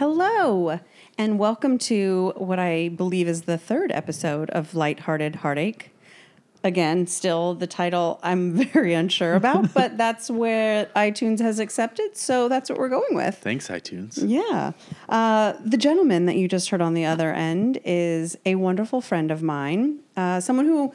[0.00, 0.80] Hello,
[1.18, 5.90] and welcome to what I believe is the third episode of Lighthearted Heartache.
[6.64, 12.48] Again, still the title I'm very unsure about, but that's where iTunes has accepted, so
[12.48, 13.36] that's what we're going with.
[13.36, 14.18] Thanks, iTunes.
[14.26, 14.72] Yeah.
[15.06, 19.30] Uh, the gentleman that you just heard on the other end is a wonderful friend
[19.30, 20.94] of mine, uh, someone who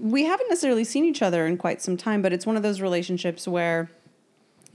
[0.00, 2.80] we haven't necessarily seen each other in quite some time, but it's one of those
[2.80, 3.90] relationships where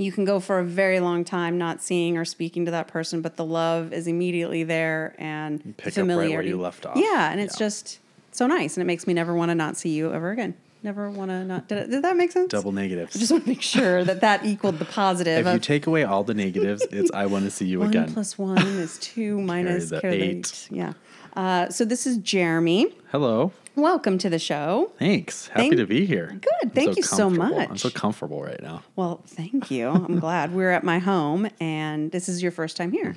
[0.04, 3.22] you can go for a very long time not seeing or speaking to that person,
[3.22, 6.50] but the love is immediately there and pick the up right where familiarity.
[6.50, 6.98] you left off.
[6.98, 7.66] Yeah, and it's Yeah.
[7.68, 8.00] just
[8.32, 10.54] so nice, and it makes me never want to not see you ever again.
[10.84, 11.68] Never want to not.
[11.68, 12.50] Did, it, did that make sense?
[12.52, 13.16] Double negatives.
[13.16, 15.46] I just want to make sure that that equaled the positive.
[15.46, 18.12] if you take away all the negatives, it's I want to see you one again.
[18.14, 20.68] plus one one is two minus the carry the eight.
[20.72, 20.94] Yeah.
[21.36, 22.88] Uh, so this is Jeremy.
[23.12, 23.52] Hello.
[23.76, 24.92] Welcome to the show.
[25.00, 25.48] Thanks.
[25.48, 26.38] Happy Thank- to be here.
[26.62, 26.74] Good.
[26.76, 27.70] Thank you so much.
[27.70, 28.84] I'm so comfortable right now.
[28.96, 29.88] Well, thank you.
[29.90, 33.16] I'm glad we're at my home, and this is your first time here.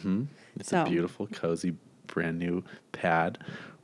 [0.59, 1.75] It's So- a beautiful, cozy,
[2.07, 3.39] brand new pad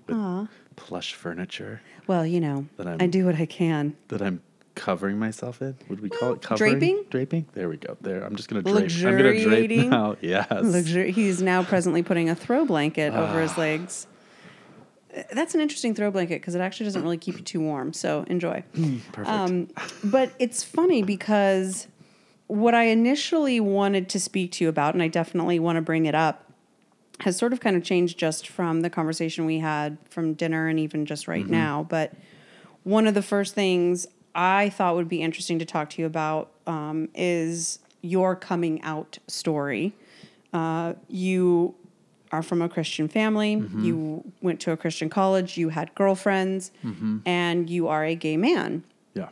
[0.06, 3.96] with plush furniture Well, you know, That I'm- I do what I can.
[4.08, 4.40] that I'm
[4.76, 5.76] covering myself in.
[5.88, 6.78] Would we call it covering?
[6.78, 7.04] draping?
[7.10, 7.46] Draping.
[7.52, 7.96] There we go.
[8.00, 8.22] There.
[8.24, 8.90] I'm just gonna drape.
[9.04, 10.16] I'm gonna drape now.
[10.20, 10.46] Yes.
[10.50, 11.10] Luxury.
[11.12, 13.42] He's now presently putting a throw blanket over Ah.
[13.42, 14.06] his legs.
[15.32, 17.92] That's an interesting throw blanket because it actually doesn't really keep you too warm.
[17.92, 18.62] So enjoy.
[19.12, 19.28] Perfect.
[19.28, 19.68] Um,
[20.04, 21.88] but it's funny because
[22.46, 26.06] what I initially wanted to speak to you about, and I definitely want to bring
[26.06, 26.52] it up,
[27.20, 30.78] has sort of kind of changed just from the conversation we had from dinner and
[30.78, 31.86] even just right now.
[31.88, 32.14] But
[32.82, 36.50] one of the first things I thought would be interesting to talk to you about
[36.66, 39.92] um, is your coming out story.
[40.52, 41.74] Uh, you
[42.32, 43.54] are from a Christian family.
[43.78, 45.56] You went to a Christian college.
[45.56, 46.70] You had girlfriends,
[47.26, 49.28] and you are a gay man yeah.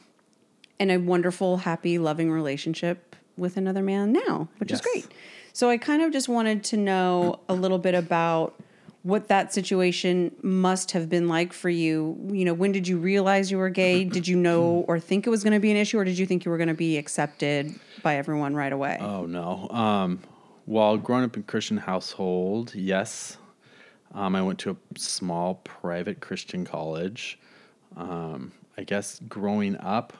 [0.78, 5.06] in a wonderful, happy, loving relationship with another man now, which is great.
[5.52, 8.54] So I kind of just wanted to know a little bit about
[9.02, 12.16] what that situation must have been like for you.
[12.30, 14.04] You know, when did you realize you were gay?
[14.18, 16.26] Did you know or think it was going to be an issue, or did you
[16.26, 18.98] think you were going to be accepted by everyone right away?
[19.00, 19.68] Oh no.
[19.70, 20.20] Um,
[20.68, 23.38] while growing up in Christian household, yes,
[24.14, 27.38] um, I went to a small private Christian college.
[27.96, 30.12] Um, I guess growing up,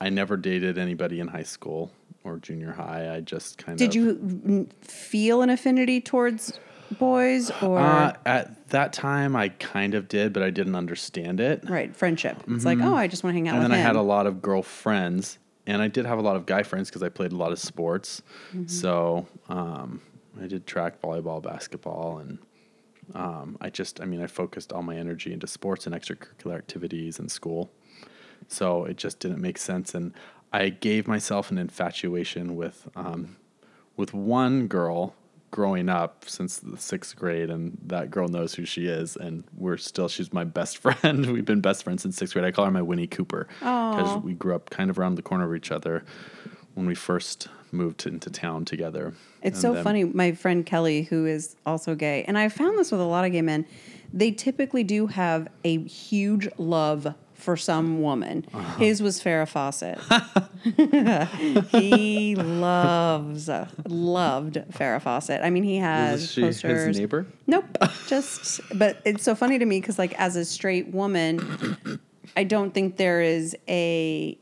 [0.00, 1.90] I never dated anybody in high school
[2.22, 3.14] or junior high.
[3.16, 3.90] I just kind did of.
[3.92, 6.60] Did you feel an affinity towards
[7.00, 11.68] boys or Uh, at that time, I kind of did, but I didn't understand it.
[11.68, 12.44] right friendship?
[12.46, 14.02] It's like, oh, I just want to hang out and with then I had a
[14.02, 17.32] lot of girlfriends, and I did have a lot of guy friends because I played
[17.32, 18.22] a lot of sports.
[18.48, 18.66] Mm-hmm.
[18.66, 20.00] So um,
[20.40, 22.38] I did track, volleyball, basketball, and
[23.14, 27.18] um, I just, I mean, I focused all my energy into sports and extracurricular activities
[27.18, 27.70] and school.
[28.48, 30.12] So it just didn't make sense, and
[30.52, 33.36] I gave myself an infatuation with um,
[33.96, 35.14] with one girl
[35.50, 39.76] growing up since the sixth grade, and that girl knows who she is, and we're
[39.76, 41.32] still she's my best friend.
[41.32, 42.44] We've been best friends since sixth grade.
[42.44, 45.44] I call her my Winnie Cooper because we grew up kind of around the corner
[45.48, 46.04] of each other
[46.74, 49.12] when we first moved into town together.
[49.42, 50.04] It's And so then- funny.
[50.04, 53.32] My friend Kelly, who is also gay, and I found this with a lot of
[53.32, 53.66] gay men,
[54.12, 58.44] they typically do have a huge love for some woman.
[58.52, 58.78] Uh-huh.
[58.78, 59.98] His was Farrah Fawcett.
[61.70, 63.48] he loves,
[63.86, 65.42] loved Farrah Fawcett.
[65.42, 66.86] I mean, he has she posters.
[66.88, 67.26] his neighbor?
[67.46, 67.64] Nope.
[68.08, 72.00] Just, but it's so funny to me because, like, as a straight woman,
[72.36, 74.38] I don't think there is a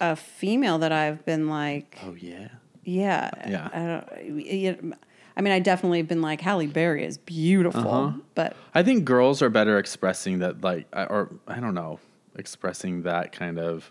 [0.00, 2.48] a female that I've been like, Oh yeah.
[2.84, 3.30] yeah.
[3.48, 3.68] Yeah.
[3.72, 4.94] I, don't,
[5.38, 8.18] I mean, I definitely have been like, Halle Berry is beautiful, Uh-huh.
[8.34, 12.00] but I think girls are better expressing that, like, or I don't know,
[12.34, 13.90] expressing that kind of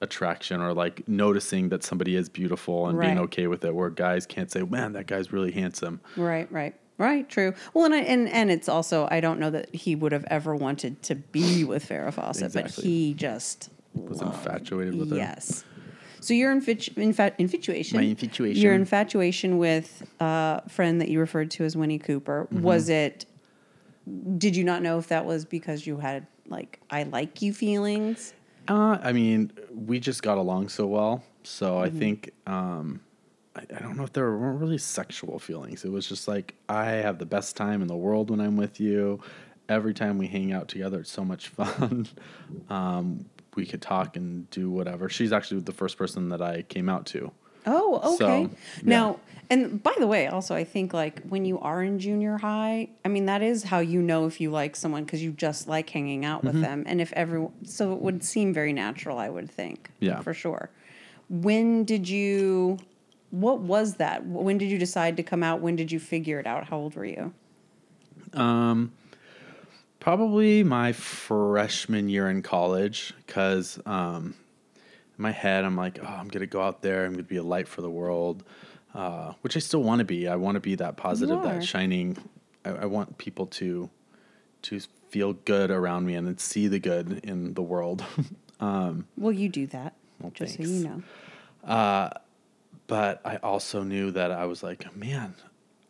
[0.00, 3.74] attraction or like noticing that somebody is beautiful and being okay with it.
[3.74, 7.52] Where guys can't say, "Man, that guy's really handsome." right, right, right, true.
[7.74, 10.54] Well, and I, and and it's also I don't know that he would have ever
[10.54, 15.16] wanted to be with Farrah Fawcett, but he just Was infatuated with her.
[15.16, 15.64] yes.
[16.20, 18.60] So your infitu- infa- infatuation, My infatuation.
[18.62, 22.62] your infatuation with a friend that you referred to as Winnie Cooper, Mm-hmm.
[22.62, 23.24] was it?
[24.38, 28.32] Did you not know if that was because you had like I like you feelings?
[28.68, 31.22] Uh, I mean, we just got along so well.
[31.44, 31.84] So Mm-hmm.
[31.96, 33.00] I think um,
[33.54, 35.84] I, I don't know if there weren't really sexual feelings.
[35.84, 38.80] It was just like I have the best time in the world when I'm with
[38.80, 39.20] you.
[39.68, 42.06] Every time we hang out together, it's so much fun.
[42.70, 45.08] um, we could talk and do whatever.
[45.08, 47.32] She's actually the first person that I came out to.
[47.66, 48.16] Oh, okay.
[48.16, 48.48] So, yeah.
[48.82, 52.88] Now, and by the way, also I think like when you are in junior high,
[53.04, 55.90] I mean that is how you know if you like someone because you just like
[55.90, 56.52] hanging out Mm-hmm.
[56.54, 59.90] with them, and if everyone, so it would seem very natural, I would think.
[60.00, 60.20] Yeah.
[60.20, 60.70] for sure.
[61.28, 62.78] When did you
[63.30, 64.24] what was that?
[64.24, 65.60] When did you decide to come out?
[65.60, 66.64] When did you figure it out?
[66.68, 67.34] How old were you?
[68.32, 68.92] Um,
[70.00, 74.34] probably my freshman year in college, because um,
[74.76, 77.04] in my head I'm like, oh, I'm gonna go out there.
[77.04, 78.44] I'm gonna be a light for the world,
[78.94, 80.28] uh, which I still want to be.
[80.28, 82.16] I want to be that positive, that shining.
[82.64, 83.90] I, I want people to
[84.62, 88.04] to feel good around me and see the good in the world.
[88.60, 89.94] um, Well, you do that.
[90.20, 90.70] Well, just thanks.
[90.70, 92.12] so you know.
[92.86, 95.34] but I also knew that I was like, man,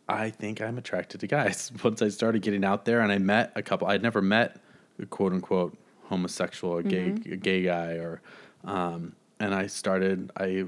[0.08, 1.70] I think I'm attracted to guys.
[1.84, 4.60] Once I started getting out there and I met a couple, I'd never met
[5.00, 8.22] a quote unquote homosexual, a gay, a gay guy, or,
[8.64, 10.64] um, and I started, I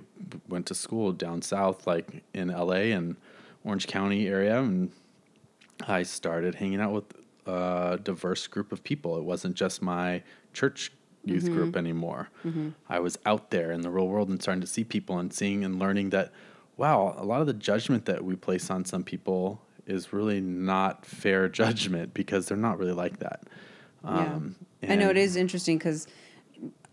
[0.48, 3.16] went to school down south, like in LA and
[3.64, 4.92] Orange County area, and
[5.88, 7.04] I started hanging out with
[7.46, 9.16] a diverse group of people.
[9.16, 10.22] It wasn't just my
[10.52, 10.92] church
[11.24, 11.54] youth mm-hmm.
[11.54, 12.28] group anymore.
[12.44, 12.70] Mm-hmm.
[12.88, 15.64] I was out there in the real world and starting to see people and seeing
[15.64, 16.32] and learning that,
[16.80, 21.04] wow, a lot of the judgment that we place on some people is really not
[21.04, 23.42] fair judgment because they're not really like that.
[24.04, 24.56] Um,
[24.88, 26.06] I know it is interesting because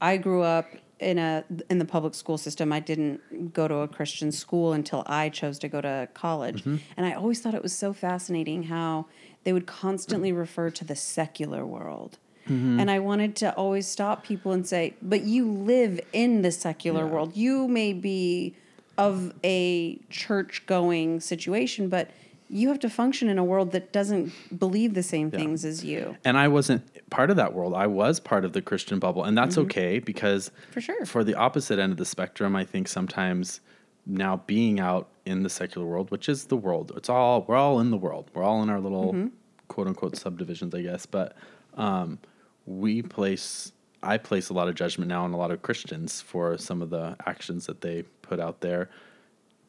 [0.01, 0.65] I grew up
[0.99, 2.73] in a in the public school system.
[2.73, 6.77] I didn't go to a Christian school until I chose to go to college, Mm-hmm.
[6.97, 9.05] and I always thought it was so fascinating how
[9.45, 12.17] they would constantly refer to the secular world.
[12.49, 12.79] Mm-hmm.
[12.79, 17.05] And I wanted to always stop people and say, "But you live in the secular
[17.05, 17.11] Yeah.
[17.13, 17.37] world.
[17.37, 18.55] You may be
[18.97, 22.09] of a church going situation, but."
[22.49, 26.15] You have to function in a world that doesn't believe the same things as you.
[26.23, 27.73] and I wasn't part of that world.
[27.73, 30.71] I was part of the Christian bubble, and that's okay because Mm-hmm.
[30.71, 31.05] For sure.
[31.05, 33.59] For the opposite end of the spectrum, I think sometimes
[34.05, 37.81] now being out in the secular world, which is the world, it's all we're all
[37.81, 38.31] in the world.
[38.33, 39.27] We're all in our little Mm-hmm.
[39.67, 41.05] quote unquote subdivisions, I guess.
[41.05, 41.35] But
[41.73, 42.17] um,
[42.65, 46.57] we place I place a lot of judgment now on a lot of Christians for
[46.57, 48.89] some of the actions that they put out there,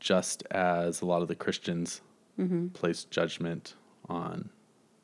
[0.00, 2.00] just as a lot of the Christians
[2.38, 2.68] Mm-hmm.
[2.68, 3.74] place judgment
[4.08, 4.50] on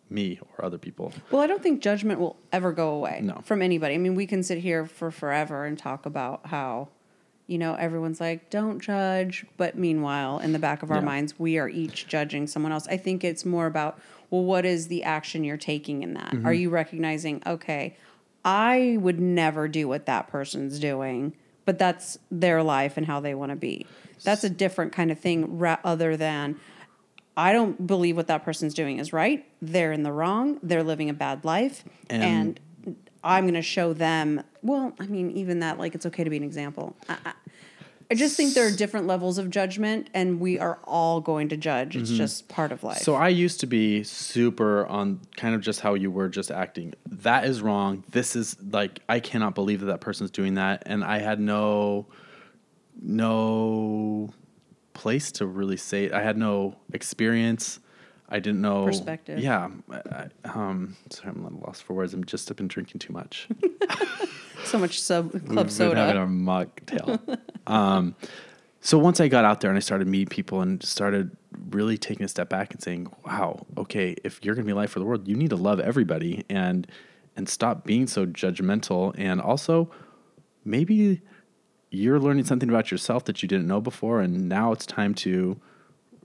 [0.09, 1.13] me or other people.
[1.33, 3.41] Well, I don't think judgment will ever go away No.
[3.43, 3.95] from anybody.
[3.95, 6.91] I mean, we can sit here for forever and talk about how,
[7.49, 9.47] you know, everyone's like, don't judge.
[9.57, 11.05] But meanwhile, in the back of our Yeah.
[11.07, 12.87] minds, we are each judging someone else.
[12.87, 13.99] I think it's more about,
[14.31, 16.35] well, what is the action you're taking in that?
[16.35, 16.47] Mm-hmm.
[16.47, 17.97] Are you recognizing, okay,
[18.45, 21.35] I would never do what that person's doing,
[21.65, 23.87] but that's their life and how they want to be?
[24.23, 26.57] That's a different kind of thing ra- other than,
[27.37, 29.45] I don't believe what that person's doing is right.
[29.61, 30.59] They're in the wrong.
[30.63, 31.85] They're living a bad life.
[32.09, 32.61] And, And-
[33.27, 36.37] I'm going to show them, well, I mean, even that, like, it's okay to be
[36.37, 36.95] an example.
[37.09, 37.33] I, I,
[38.11, 41.57] I just think there are different levels of judgment, and we are all going to
[41.57, 41.97] judge.
[41.97, 42.97] It's just part of life.
[42.97, 43.05] Mm-hmm.
[43.05, 46.95] So I used to be super on kind of just how you were just acting.
[47.07, 48.05] That is wrong.
[48.11, 52.07] This is like I cannot believe that that person's doing that, and I had no
[53.01, 54.33] no
[54.93, 56.05] place to really say.
[56.05, 56.13] it.
[56.13, 57.81] I had no experience.
[58.35, 59.39] I didn't know Perspective.
[59.39, 59.69] Yeah.
[59.93, 62.13] I, um, sorry, I'm a little lost for words.
[62.15, 63.47] I'm just have been drinking too much.
[64.65, 66.23] so much sub club We've been having soda.
[66.23, 67.39] a mocktail.
[67.69, 68.17] um,
[68.81, 71.31] so once I got out there and I started meeting people and started
[71.71, 74.91] really taking a step back and saying, "Wow, okay, if you're going to be light
[74.91, 76.89] for the world, you need to love everybody and
[77.37, 79.89] and stop being so judgmental and also
[80.65, 81.21] maybe
[81.91, 85.61] you're learning something about yourself that you didn't know before and now it's time to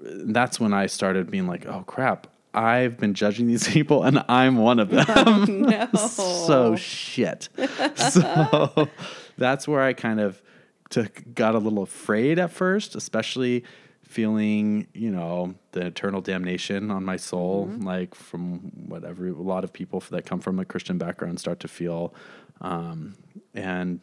[0.02, 4.58] that's when I started being like, "Oh crap, I've been judging these people and I'm
[4.58, 5.88] one of them." no.
[5.96, 7.50] so shit.
[7.96, 8.90] so
[9.38, 10.42] that's where I kind of
[10.90, 13.64] took got a little afraid at first, especially
[14.02, 19.72] feeling, you know, the eternal damnation on my soul, like from whatever a lot of
[19.72, 22.14] people that come from a Christian background start to feel,
[22.60, 23.14] um,
[23.54, 24.02] and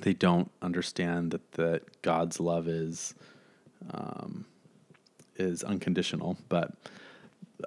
[0.00, 3.14] they don't understand that that God's love is
[3.92, 4.44] um,
[5.36, 6.72] is unconditional, but.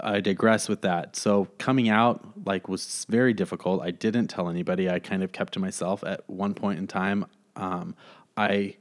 [0.01, 1.15] I digress with that.
[1.15, 3.81] So coming out like was very difficult.
[3.81, 4.89] I didn't tell anybody.
[4.89, 7.25] I kind of kept to myself at one point in time.
[7.55, 7.95] Um,
[8.35, 8.75] I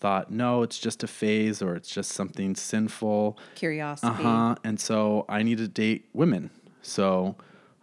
[0.00, 3.38] thought, no, it's just a phase or it's just something sinful.
[3.54, 4.08] Curiosity.
[4.10, 4.54] Uh huh.
[4.64, 6.50] And so I need to date women.
[6.82, 7.36] So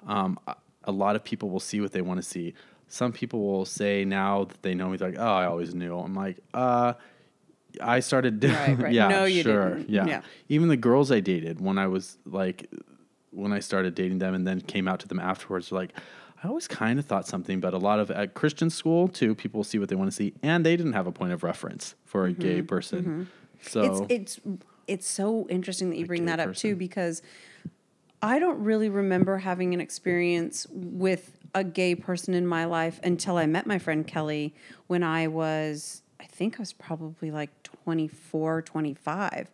[0.05, 2.53] um, a- a lot of people will see what they want to see.
[2.89, 5.97] Some people will say now that they know me, they're like, oh, I always knew.
[5.97, 6.95] I'm like, uh,
[7.81, 8.93] I started doing, Right, right.
[8.93, 9.89] yeah, No, you sure, didn't.
[9.89, 10.05] yeah.
[10.05, 10.21] Yeah.
[10.49, 12.69] Even the girls I dated when I was like,
[13.31, 15.93] when I started dating them and then came out to them afterwards, like,
[16.43, 19.63] I always kind of thought something, but a lot of at Christian school too, people
[19.63, 22.25] see what they want to see, and they didn't have a point of reference for
[22.25, 22.99] a gay mm-hmm, person.
[22.99, 23.23] Mm-hmm.
[23.61, 27.21] So it's it's it's so interesting that you bring that up too because
[28.21, 33.37] I don't really remember having an experience with a gay person in my life until
[33.37, 34.53] I met my friend Kelly
[34.87, 39.51] when I was I think I was probably like 24, 25.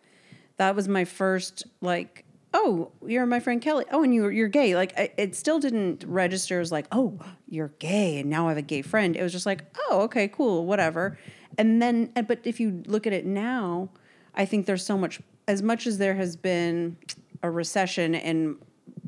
[0.56, 2.24] That was my first like,
[2.54, 3.84] oh, you're my friend Kelly.
[3.90, 4.76] Oh, and you're you're gay.
[4.76, 8.58] Like I, it still didn't register as like, oh, you're gay, and now I have
[8.58, 9.16] a gay friend.
[9.16, 11.18] It was just like, oh, okay, cool, whatever.
[11.58, 13.90] And then, but if you look at it now,
[14.34, 15.20] I think there's so much.
[15.48, 16.96] As much as there has been
[17.42, 18.56] a recession in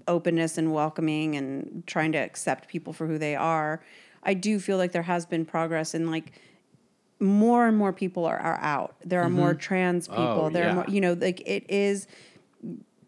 [0.08, 3.84] openness and welcoming and trying to accept people for who they are,
[4.24, 6.32] I do feel like there has been progress in like
[7.22, 8.96] more and more people are, are out.
[9.04, 9.60] There are more mm-hmm.
[9.60, 10.42] trans oh, people.
[10.46, 12.06] Oh, there are more, you know, like it is,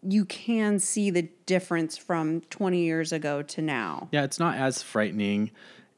[0.01, 4.07] you can see the difference from 20 years ago to now.
[4.11, 5.51] Yeah, it's not as frightening.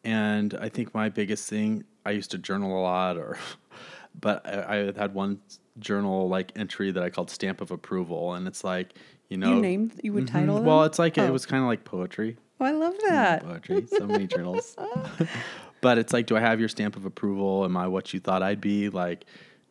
[0.03, 3.38] And I think my biggest thing, I used to journal a lot, or,
[4.19, 5.39] but I, I had one
[5.79, 8.93] journal like entry that I called stamp of approval, and it's like,
[9.29, 10.39] you know, you named, you would mm-hmm.
[10.39, 10.65] title them?
[10.65, 11.25] well, it's like Oh.
[11.25, 12.38] it was kind of like poetry.
[12.59, 13.43] Oh, I love that.
[13.43, 13.86] poetry.
[13.88, 14.75] So many journals.
[15.81, 17.63] but it's like, do I have your stamp of approval?
[17.65, 18.89] Am I what you thought I'd be?
[18.89, 19.25] Like,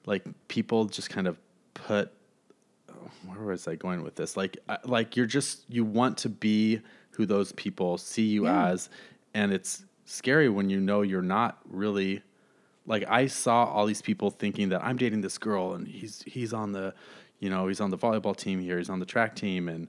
[0.06, 1.38] like people just kind of
[1.74, 2.12] put.
[3.26, 4.36] Where was I going with this?
[4.36, 8.68] Like, like you're just you want to be who those people see you Yeah.
[8.68, 8.88] as,
[9.34, 12.22] and it's scary when you know you're not really.
[12.88, 16.52] Like I saw all these people thinking that I'm dating this girl and he's he's
[16.52, 16.94] on the,
[17.40, 19.88] you know, he's on the volleyball team here, he's on the track team, and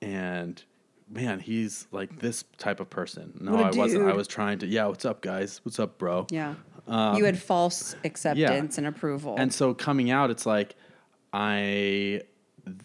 [0.00, 0.62] and
[1.10, 3.36] man, he's like this type of person.
[3.40, 4.08] No, I wasn't.
[4.08, 4.66] I was trying to.
[4.66, 5.60] Yeah, what's up, guys?
[5.64, 6.26] What's up, bro?
[6.30, 6.54] Yeah.
[6.88, 9.34] you had false acceptance and approval.
[9.34, 10.76] Um, And so coming out, it's like
[11.32, 12.22] I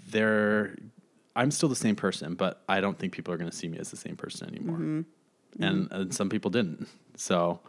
[0.09, 0.75] there.
[1.37, 3.77] I'm still the same person, but I don't think people are going to see me
[3.77, 4.77] as the same person anymore.
[4.77, 5.63] Mm-hmm.
[5.63, 6.87] And, and some people didn't.
[7.17, 7.59] So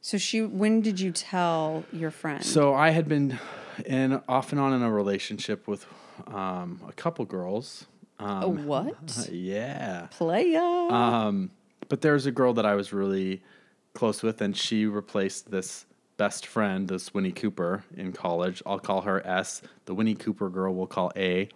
[0.00, 2.44] so she, when did you tell your friend?
[2.44, 3.38] so I had been
[3.86, 5.86] in off and on in a relationship with
[6.28, 7.86] um, a couple girls.
[8.18, 9.28] A Um, what?
[9.30, 10.06] yeah.
[10.10, 10.60] Playa.
[10.62, 11.50] Um,
[11.88, 13.42] but there's a girl that I was really
[13.94, 18.62] close with, and she replaced this best friend, this Winnie Cooper, in college.
[18.66, 19.62] I'll call her S.
[19.86, 21.48] The Winnie Cooper girl we'll call A.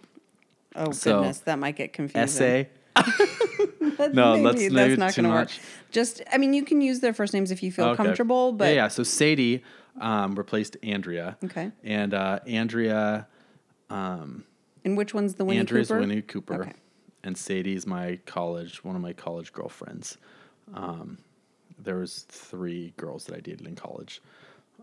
[0.75, 1.39] oh, so- goodness.
[1.39, 2.21] That might get confusing.
[2.21, 2.69] S A.
[3.97, 5.49] That- No, maybe let's- maybe that's not going to work.
[5.91, 7.97] Just, I mean, you can use their first names if you feel Okay.
[8.03, 8.87] comfortable, but yeah, yeah.
[8.87, 9.61] So Sadie
[9.99, 11.37] um, replaced Andrea.
[11.43, 11.71] Okay.
[11.83, 13.27] And uh, Andrea,
[14.85, 15.99] and which one's the Winnie Andrea's Cooper?
[15.99, 16.73] Winnie Cooper, Okay.
[17.23, 20.17] and Sadie's my college, one of my college girlfriends.
[20.73, 21.17] Um,
[21.77, 24.21] there was three girls that I dated in college,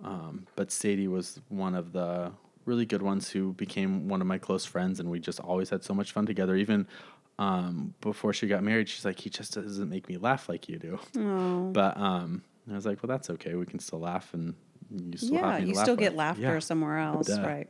[0.02, 2.32] um, but Sadie was one of the
[2.64, 5.84] really good ones who became one of my close friends, and we just always had
[5.84, 6.56] so much fun together.
[6.56, 6.86] Even
[7.38, 10.78] um, before she got married, she's like, "He just doesn't make me laugh like you
[10.78, 11.70] do." Oh.
[11.72, 13.54] But um, I was like, "Well, that's okay.
[13.54, 14.54] We can still laugh, and
[14.90, 16.58] you still Yeah, you still with." get laughter Yeah.
[16.60, 17.42] somewhere else, Duh.
[17.42, 17.68] right?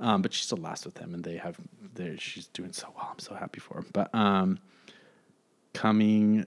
[0.00, 1.58] Um, but she still lasts with him, and they have.
[2.18, 3.08] She's doing so well.
[3.12, 3.84] I'm so happy for her.
[3.92, 4.58] But um,
[5.74, 6.46] coming,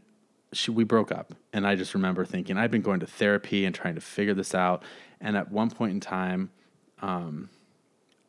[0.53, 3.75] she we broke up, and I just remember thinking I've been going to therapy and
[3.75, 4.83] trying to figure this out.
[5.19, 6.49] And at one point in time,
[7.01, 7.49] um,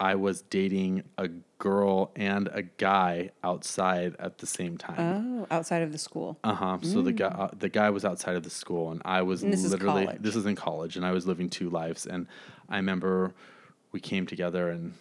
[0.00, 5.46] I was dating a girl and a guy outside at the same time.
[5.48, 6.36] Oh, outside of the school.
[6.42, 6.78] Uh huh.
[6.82, 9.52] So the guy, uh, the guy was outside of the school, and I was And
[9.52, 10.20] this is literally college.
[10.22, 12.06] this is in college, and I was living two lives.
[12.06, 12.26] And
[12.68, 13.32] I remember
[13.92, 14.94] we came together, and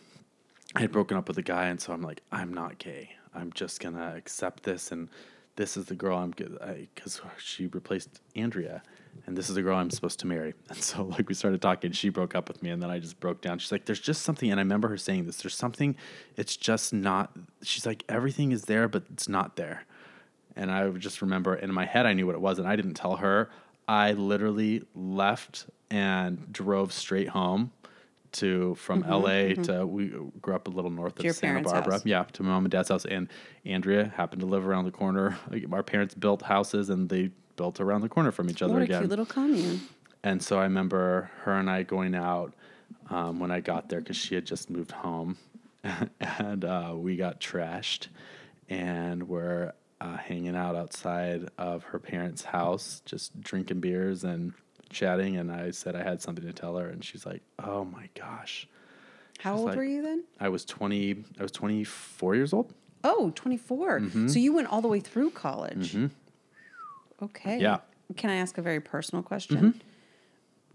[0.76, 3.12] I had broken up with a guy, and so I'm like, I'm not gay.
[3.34, 5.10] I'm just gonna accept this, and
[5.56, 8.82] this is the girl I'm because she replaced Andrea,
[9.26, 10.54] and this is the girl I'm supposed to marry.
[10.70, 13.20] And so like we started talking, she broke up with me, and then I just
[13.20, 13.60] broke down.
[13.60, 15.42] She's like, there's just something, and I remember her saying this.
[15.42, 15.96] There's something,
[16.38, 17.32] it's just not.
[17.64, 19.86] She's like, everything is there, but it's not there.
[20.56, 22.94] And I just remember in my head, I knew what it was, and I didn't
[22.94, 23.50] tell her.
[23.88, 27.72] I literally left and drove straight home
[28.34, 30.12] to from LA to we
[30.42, 31.94] grew up a little north of your Santa Barbara.
[31.94, 32.06] house.
[32.06, 33.06] Yeah, to my mom and dad's house.
[33.06, 33.28] And
[33.66, 35.38] Andrea happened to live around the corner.
[35.72, 38.86] Our parents built houses and they built around the corner from each other What a
[38.86, 39.00] again.
[39.02, 39.82] cute little commune.
[40.24, 42.54] And so I remember her and I going out
[43.10, 45.38] um, when I got there because she had just moved home,
[46.20, 48.08] and uh, we got trashed,
[48.70, 54.54] and we're uh, hanging out outside of her parents' house, just drinking beers and
[54.92, 55.38] chatting.
[55.38, 58.68] And I said I had something to tell her, and she's like, "Oh my gosh."
[59.40, 60.24] How old like- were you then?
[60.40, 61.24] I was twenty.
[61.40, 62.74] I was twenty four years old.
[63.04, 64.00] Oh, 24.
[64.00, 64.28] Mm-hmm.
[64.28, 65.98] So you went all the way through college.
[67.22, 67.60] Okay.
[67.60, 67.78] Yeah.
[67.78, 68.14] Mm-hmm.
[68.14, 69.82] Can I ask a very personal question?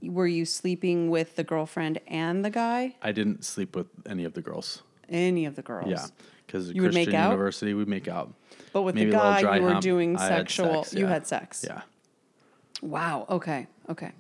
[0.03, 2.97] Were you sleeping with the girlfriend and the guy?
[3.01, 4.83] I didn't sleep with any of the girls.
[5.09, 5.89] Any of the girls?
[5.89, 6.05] Yeah,
[6.47, 7.31] because You Christian make out?
[7.31, 8.33] University, we make out.
[8.73, 9.83] But with Maybe the guy, you were hump.
[9.83, 10.83] doing I had sexual.
[10.83, 11.65] sex, You had sex.
[11.67, 11.83] Yeah.
[12.83, 13.27] Wow.
[13.31, 13.69] Okay.
[13.89, 14.13] Okay.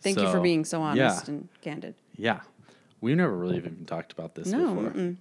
[0.00, 1.34] Thank you for being so honest yeah.
[1.34, 1.94] and candid.
[2.16, 2.40] Yeah.
[3.00, 4.74] We never really even talked about this No.
[4.74, 4.90] before.
[4.90, 5.16] mm-mm.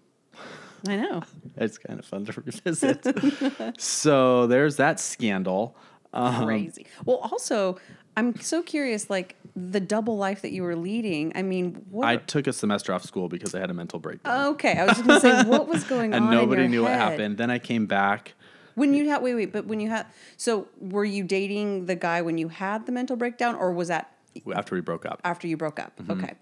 [0.87, 1.21] I know.
[1.57, 3.79] It's kind of fun to revisit.
[3.79, 5.75] so there's that scandal.
[6.13, 6.87] Um, Crazy.
[7.05, 7.77] Well, also,
[8.17, 9.09] I'm so curious.
[9.09, 11.33] Like, the double life that you were leading.
[11.35, 12.07] I mean, what?
[12.07, 14.47] I took a semester off school because I had a mental breakdown.
[14.53, 16.33] okay, I was just gonna say what was going and on.
[16.33, 17.37] And nobody knew what happened.
[17.37, 18.33] Then I came back.
[18.75, 22.21] When you had wait wait, but when you had so were you dating the guy
[22.21, 24.15] when you had the mental breakdown, or was that
[24.53, 25.21] after we broke up.
[25.23, 25.97] after you broke up?
[25.97, 26.11] Mm-hmm.
[26.11, 26.33] Okay,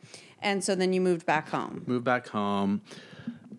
[0.41, 1.83] and so then you moved back home.
[1.87, 2.81] Moved back home.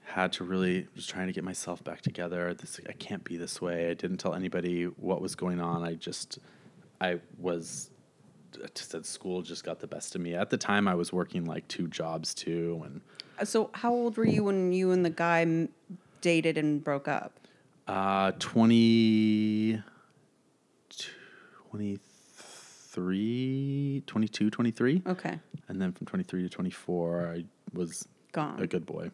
[0.04, 2.52] Had to really was trying to get myself back together.
[2.54, 3.90] This I can't be this way.
[3.90, 5.84] I didn't tell anybody what was going on.
[5.84, 6.38] I just
[7.00, 7.90] I was
[8.74, 10.34] just at school just got the best of me.
[10.34, 14.26] At the time I was working like two jobs too and So how old were
[14.26, 15.68] you when you and the guy
[16.20, 17.39] dated and broke up?
[17.90, 19.82] Uh 20
[21.70, 28.60] 23 22 23 Okay, and then from 23 to 24 I was gone.
[28.60, 29.10] a good boy.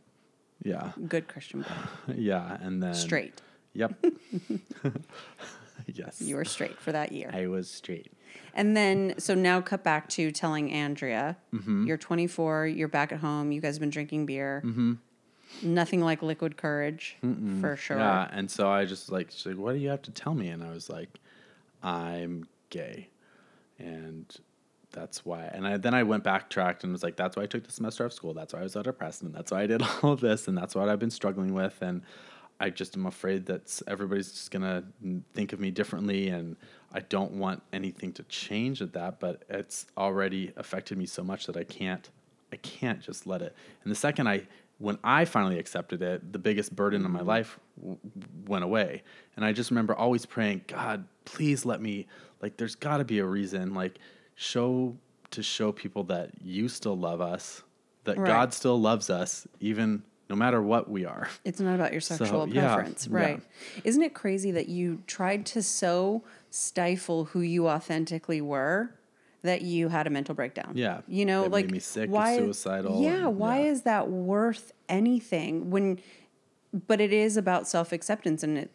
[0.63, 0.93] Yeah.
[1.09, 1.69] Good Christian boy,
[2.17, 3.41] Yeah, and then straight.
[3.75, 3.93] Yep.
[5.87, 6.21] yes.
[6.23, 7.31] You were straight for that year.
[7.33, 8.11] I was straight.
[8.55, 11.87] And then, so now cut back to telling Andrea, Mm-hmm.
[11.87, 14.63] you're 24, you're back at home, you guys have been drinking beer.
[14.65, 14.95] Mm-hmm.
[15.63, 17.17] Nothing like liquid courage,
[17.61, 17.99] for sure.
[17.99, 20.49] Yeah, and so I just like, she's like, what do you have to tell me?
[20.49, 21.09] And I was like,
[21.83, 23.09] I'm gay,
[23.79, 24.27] and
[24.93, 25.45] that's why.
[25.53, 28.05] And I, then I went backtracked and was like, that's why I took the semester
[28.05, 28.35] off school.
[28.35, 30.57] That's why I was so depressed, and that's why I did all of this, and
[30.57, 31.77] that's what I've been struggling with.
[31.81, 32.03] And
[32.59, 34.85] I just am afraid that everybody's just gonna
[35.35, 36.57] think of me differently, and
[36.93, 39.21] I don't want anything to change at that.
[39.21, 42.09] But it's already affected me so much that I can't,
[42.53, 43.55] I can't just let it.
[43.85, 44.47] And the second I,
[44.79, 47.27] when I finally accepted it, the biggest burden in my mm.
[47.27, 47.99] life w-
[48.47, 49.03] went away.
[49.35, 52.07] And I just remember always praying, God, please let me.
[52.43, 53.73] Like, there's got to be a reason.
[53.75, 53.99] Like,
[54.35, 54.97] show
[55.31, 57.63] to show people that you still love us,
[58.05, 58.27] that Right.
[58.27, 61.29] God still loves us, even no matter what we are.
[61.45, 63.17] It's not about your sexual yeah, preference, yeah.
[63.17, 63.43] right?
[63.85, 68.91] Isn't it crazy that you tried to so stifle who you authentically were
[69.43, 70.73] that you had a mental breakdown?
[70.75, 73.71] Yeah, You know, it like me sick why suicidal Yeah, and- why yeah.
[73.71, 75.99] is that worth anything when
[76.87, 78.71] but it is about self-acceptance and it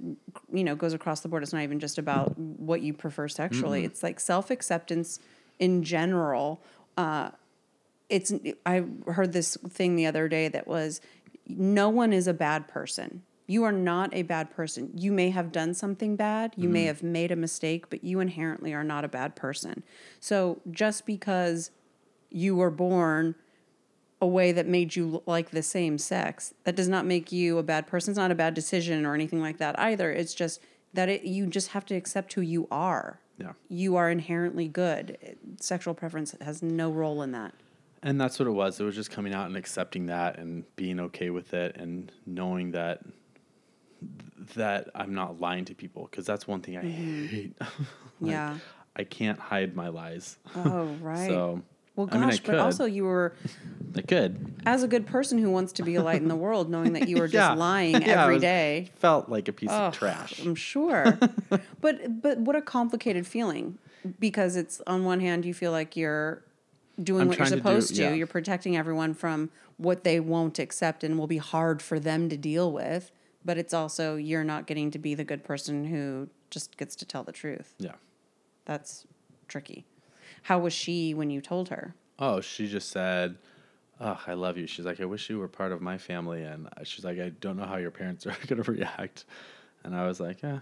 [0.52, 1.44] you know goes across the board.
[1.44, 3.84] It's not even just about what you prefer sexually.
[3.86, 5.20] It's like self-acceptance
[5.60, 6.62] in general.
[6.98, 7.32] Uh
[8.10, 8.34] it's
[8.66, 11.00] i heard this thing the other day that was
[11.48, 14.92] no one is a bad person you are not a bad person.
[14.96, 16.54] You may have done something bad.
[16.56, 16.88] You may mm-hmm.
[16.88, 19.84] have made a mistake but you inherently are not a bad person.
[20.22, 21.72] So just because
[22.30, 23.36] you were born
[24.22, 27.64] a way that made you like the same sex that does not make you a
[27.64, 28.12] bad person.
[28.12, 30.12] It's not a bad decision or anything like that either.
[30.12, 30.62] It's just
[30.94, 33.20] that it, you just have to accept who you are.
[33.38, 33.54] Yeah.
[33.70, 35.18] you are inherently good.
[35.60, 37.56] Sexual preference has no role in that.
[38.04, 38.80] And that's what it was.
[38.80, 42.72] It was just coming out and accepting that and being okay with it and knowing
[42.72, 43.02] that
[44.56, 47.54] that I'm not lying to people because that's one thing I hate.
[47.62, 48.28] Like, Mm-hmm.
[48.30, 48.58] Yeah.
[48.96, 50.38] I can't hide my lies.
[50.56, 51.62] oh right So
[51.96, 53.34] well I mean, I gosh but also you were
[53.96, 54.62] I could.
[54.66, 57.08] as a good person who wants to be a light in the world knowing that
[57.10, 57.54] you were just Yeah.
[57.54, 60.40] lying Yeah, every was- day Felt like a piece Oh, of trash.
[60.46, 61.18] I'm sure.
[61.82, 63.78] but but what a complicated feeling
[64.20, 66.44] because it's on one hand you feel like you're
[67.02, 68.16] doing I'm what you're trying to do- supposed to.
[68.16, 72.38] You're protecting everyone from what they won't accept and will be hard for them to
[72.38, 73.12] deal with.
[73.44, 77.06] But it's also you're not getting to be the good person who just gets to
[77.06, 77.74] tell the truth.
[77.80, 77.96] Yeah.
[78.66, 79.08] That's
[79.48, 79.86] tricky.
[80.44, 81.96] How was she when you told her?
[82.20, 83.38] Oh, she just said,
[84.00, 86.70] "Oh, I love you." She's like, "I wish you were part of my family," and
[86.84, 89.26] she's like, "I don't know how your parents are going to react."
[89.84, 90.60] And I was like, "Yeah,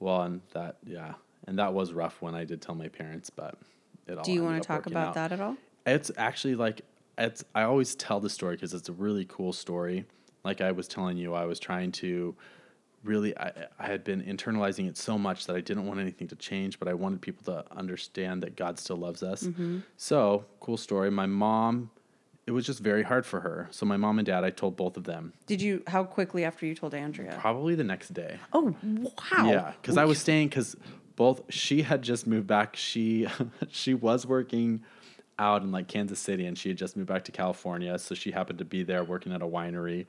[0.00, 1.14] well," and that, yeah,
[1.46, 3.56] and that was rough when I did tell my parents, but
[4.06, 4.24] it all.
[4.24, 5.14] Do you want to talk about out.
[5.14, 5.56] that at all?
[5.86, 6.82] It's actually like
[7.18, 7.44] it's.
[7.54, 10.06] I always tell the story because it's a really cool story.
[10.44, 12.34] Like I was telling you, I was trying to
[13.04, 13.36] really.
[13.38, 16.78] I, I had been internalizing it so much that I didn't want anything to change,
[16.78, 19.44] but I wanted people to understand that God still loves us.
[19.44, 19.80] Mm-hmm.
[19.96, 21.10] So cool story.
[21.10, 21.90] My mom.
[22.44, 23.68] It was just very hard for her.
[23.70, 26.66] So my mom and dad, I told both of them Did you how quickly after
[26.66, 27.38] you told Andrea?
[27.40, 28.36] probably the next day.
[28.52, 29.48] Oh wow.
[29.48, 30.74] Yeah, because I was staying because
[31.14, 32.74] both she had just moved back.
[32.74, 33.28] She
[33.70, 34.82] she was working
[35.38, 37.96] out in like Kansas City, and she had just moved back to California.
[37.98, 40.06] So she happened to be there working at a winery.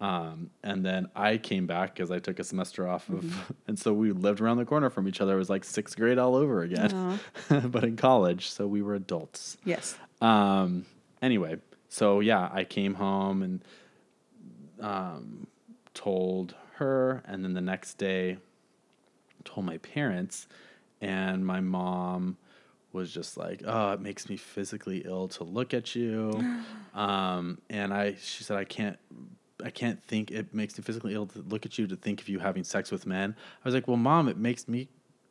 [0.00, 3.92] Um, and then I came back because I took a semester off of, and so
[3.92, 5.34] we lived around the corner from each other.
[5.34, 7.20] It was like sixth grade all over again,
[7.66, 8.50] but in college.
[8.50, 9.58] So we were adults.
[9.64, 9.98] Yes.
[10.22, 10.86] Um,
[11.20, 11.58] anyway,
[11.90, 13.64] so yeah, I came home and
[14.80, 15.46] um,
[15.92, 18.38] told her, and then the next day
[19.44, 20.46] told my parents,
[21.00, 22.38] and my mom
[22.92, 26.42] was just like, "Oh, it makes me physically ill to look at you,"
[26.94, 28.98] um, and I, she said, "I can't."
[29.64, 32.28] I can't think it makes me physically ill to look at you to think of
[32.28, 33.34] you having sex with men.
[33.64, 34.88] I was like, well, mom, it makes me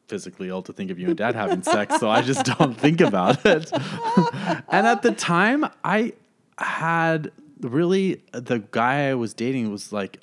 [0.07, 2.99] physically ill to think of you and dad having sex, so I just don't think
[2.99, 3.71] about it.
[4.69, 6.13] and at the time, I
[6.57, 10.19] had really the guy I was dating was like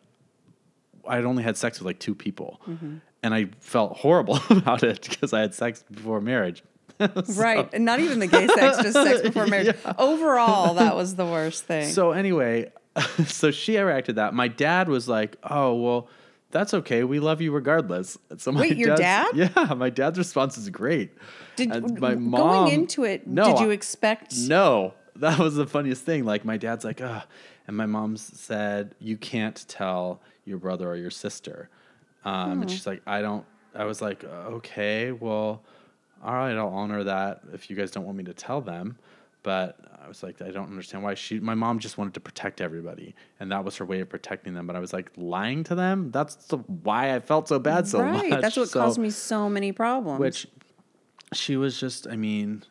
[1.08, 2.60] I'd only had sex with like two people.
[2.68, 2.96] Mm-hmm.
[3.22, 6.62] And I felt horrible about it because I had sex before marriage.
[7.36, 7.68] Right.
[7.74, 9.76] And not even the gay sex, just sex before marriage.
[9.98, 11.92] Overall, that was the worst thing.
[11.92, 12.72] So anyway,
[13.26, 14.34] so she reacted that.
[14.34, 16.08] My dad was like, "Oh well,
[16.50, 17.04] that's okay.
[17.04, 19.28] We love you regardless." So my Wait, your dad?
[19.34, 21.12] Yeah, my dad's response is great.
[21.56, 26.04] did and my going into it, No, did you expect No, that was the funniest
[26.04, 26.24] thing.
[26.24, 27.22] Like my dad's like, "Ugh,"
[27.66, 31.68] and my mom said, "You can't tell your brother or your sister."
[32.24, 32.62] Um, Hmm.
[32.62, 35.62] And she's like, "I don't." I was like, "Okay, well,
[36.24, 38.96] all right, I'll honor that if you guys don't want me to tell them."
[39.46, 41.38] But I was like, I don't understand why she.
[41.38, 44.66] My mom just wanted to protect everybody, and that was her way of protecting them.
[44.66, 46.10] But I was like, lying to them.
[46.10, 48.28] That's the, why I felt so bad so right.
[48.28, 48.40] much.
[48.40, 50.18] That's what So- caused me so many problems.
[50.18, 50.48] which
[51.32, 52.62] she was just i mean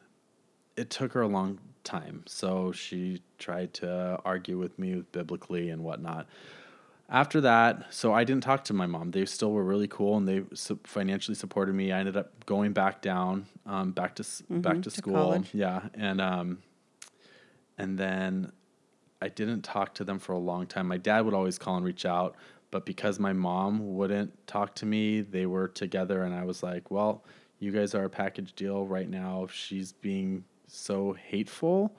[0.78, 5.84] it took her a long time so she tried to argue with me biblically and
[5.84, 6.26] whatnot
[7.10, 10.28] after that so i didn't talk to my mom they still were really cool and
[10.28, 10.42] they
[10.84, 14.82] financially supported me i ended up going back down um, back to s back to
[14.82, 15.50] to school college.
[15.54, 16.58] yeah and um
[17.78, 18.52] and then
[19.22, 20.88] I didn't talk to them for a long time.
[20.88, 22.36] My dad would always call and reach out,
[22.70, 26.92] but because my mom wouldn't talk to me, they were together, and I was like,
[26.92, 27.24] "Well,
[27.60, 29.48] you guys are a package deal right now.
[29.52, 31.96] She's being so hateful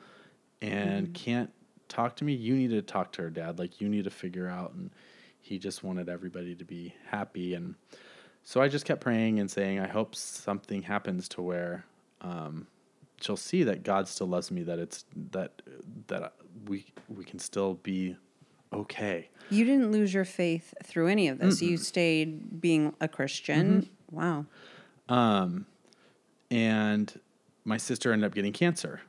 [0.62, 1.50] and can't
[1.88, 3.58] talk to me, you need to talk to her dad.
[3.58, 4.90] Like you need to figure out." And
[5.40, 7.74] he just wanted everybody to be happy, and
[8.42, 11.84] so I just kept praying and saying, "I hope something happens to where."
[12.20, 12.66] Um,
[13.20, 14.62] she'll see that God still loves me.
[14.62, 15.62] That it's that
[16.08, 16.34] that
[16.66, 18.16] we we can still be
[18.72, 19.28] okay.
[19.50, 21.62] you didn't lose your faith through any of this.
[21.62, 23.82] You stayed being a Christian.
[23.82, 24.16] Mm-hmm.
[24.16, 24.46] Wow.
[25.08, 25.66] Um,
[26.50, 27.20] and
[27.64, 29.00] my sister ended up getting cancer.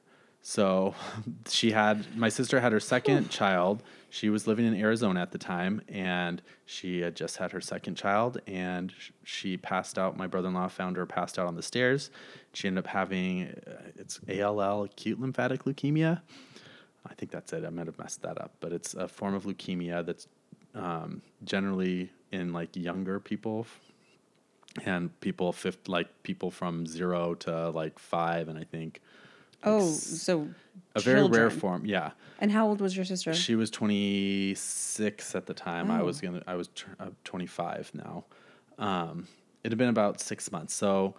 [0.48, 0.96] So
[1.50, 3.84] she had my sister had her second child.
[4.10, 7.96] She was living in Arizona at the time, and she had just had her second
[7.96, 8.94] child, and
[9.26, 10.16] she passed out.
[10.16, 12.12] My brother-in-law found her passed out on the stairs.
[12.54, 16.22] She ended up having uh, it's ALL, acute lymphatic leukemia.
[17.06, 17.66] I think that's it.
[17.66, 20.30] I might have messed that up, but it's a form of leukemia that's
[20.74, 23.68] um, generally in like younger people
[24.86, 29.02] and people fifth like people from zero to like five and i think
[29.64, 30.50] Oh, so
[30.96, 32.12] a very rare form yeah.
[32.40, 33.34] And how old was your sister?
[33.34, 35.90] she was 26 at the time.
[35.92, 36.06] I Oh.
[36.06, 38.26] was gonna i was tr- uh, 25 now.
[38.78, 39.28] Um,
[39.64, 40.74] it had been about six months.
[40.74, 41.16] So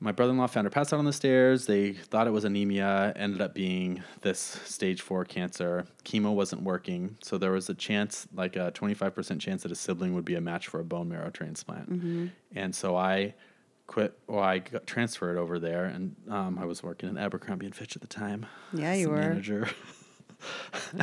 [0.00, 1.66] my brother-in-law found her passed out on the stairs.
[1.66, 5.84] They thought it was anemia ended up being this stage four cancer.
[6.04, 7.16] Chemo wasn't working.
[7.22, 10.40] So there was a chance like a 25% chance that a sibling would be a
[10.40, 11.90] match for a bone marrow transplant.
[11.92, 12.26] Mm-hmm.
[12.56, 13.34] and so i
[13.86, 17.74] quit or i got transferred over there and um, i was working in abercrombie and
[17.74, 19.16] fitch at the time Yeah, you were.
[19.18, 19.68] manager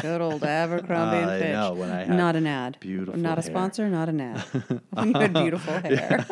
[0.02, 1.52] Good old Abercrombie and I Fitch.
[1.54, 2.78] know, when I had not an ad.
[2.80, 3.50] beautiful Not a hair.
[3.52, 3.89] sponsor.
[3.89, 4.44] Not an ad.
[5.04, 6.24] you had beautiful hair.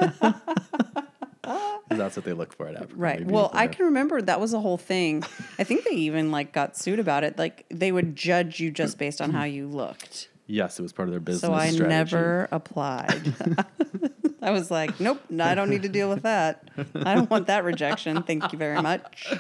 [1.90, 3.26] that's what they look for at abercrombie Right.
[3.26, 5.24] Well, I can remember that was a whole thing.
[5.58, 7.40] I think they even like got sued about it.
[7.40, 10.30] Like they would judge you just based on how you looked.
[10.46, 11.90] yes it was part of their business So I strategy.
[11.90, 13.34] never applied.
[14.42, 16.70] I was like, nope, no, I don't need to deal with that.
[16.96, 18.24] I don't want that rejection.
[18.24, 19.28] Thank you very much.
[19.34, 19.40] oh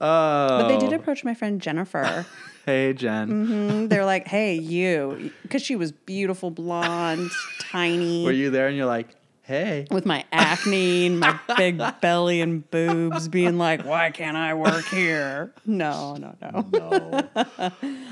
[0.00, 2.26] But they did approach my friend Jennifer.
[2.66, 8.24] hey jen Mm, They're like, hey, you, because she was beautiful, blonde, tiny.
[8.24, 9.08] Were you there and you're like,
[9.42, 9.86] hey?
[9.90, 14.84] with my acne and my big belly and boobs being like, why can't I work
[14.86, 15.52] here?
[15.64, 16.66] No, no, no.
[16.72, 17.28] No.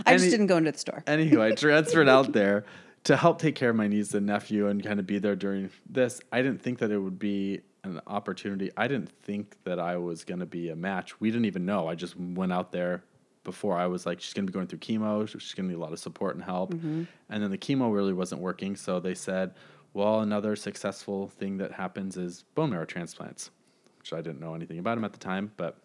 [0.07, 1.03] I just Any- didn't go into the store.
[1.07, 2.65] Anywho, I transferred out there
[3.05, 5.71] to help take care of my niece and nephew and kind of be there during
[5.89, 6.21] this.
[6.33, 8.71] I didn't think that it would be an opportunity.
[8.77, 11.21] I didn't think that I was going to be a match.
[11.21, 11.87] We didn't even know.
[11.87, 13.05] I just went out there
[13.45, 15.29] before I was like, she's going to be going through chemo.
[15.29, 16.73] She's going to need a lot of support and help.
[16.73, 17.05] Mm-hmm.
[17.29, 18.75] And then the chemo really wasn't working.
[18.75, 19.53] So they said,
[19.93, 23.51] well, another successful thing that happens is bone marrow transplants,
[23.99, 25.77] which I didn't know anything about them at the time, but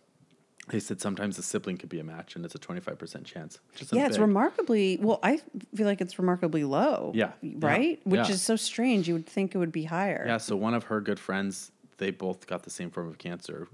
[0.69, 3.59] they said sometimes a sibling could be a match and it's a 25% chance.
[3.91, 4.21] Yeah, it's big.
[4.21, 5.37] remarkably, well, I
[5.75, 7.11] feel like it's remarkably low.
[7.15, 7.99] Yeah, yeah, Right?
[8.05, 8.33] Which yeah.
[8.33, 9.07] is so strange.
[9.07, 10.23] You would think it would be higher.
[10.27, 13.67] Yeah, so one of her good friends, they both got the same form of cancer.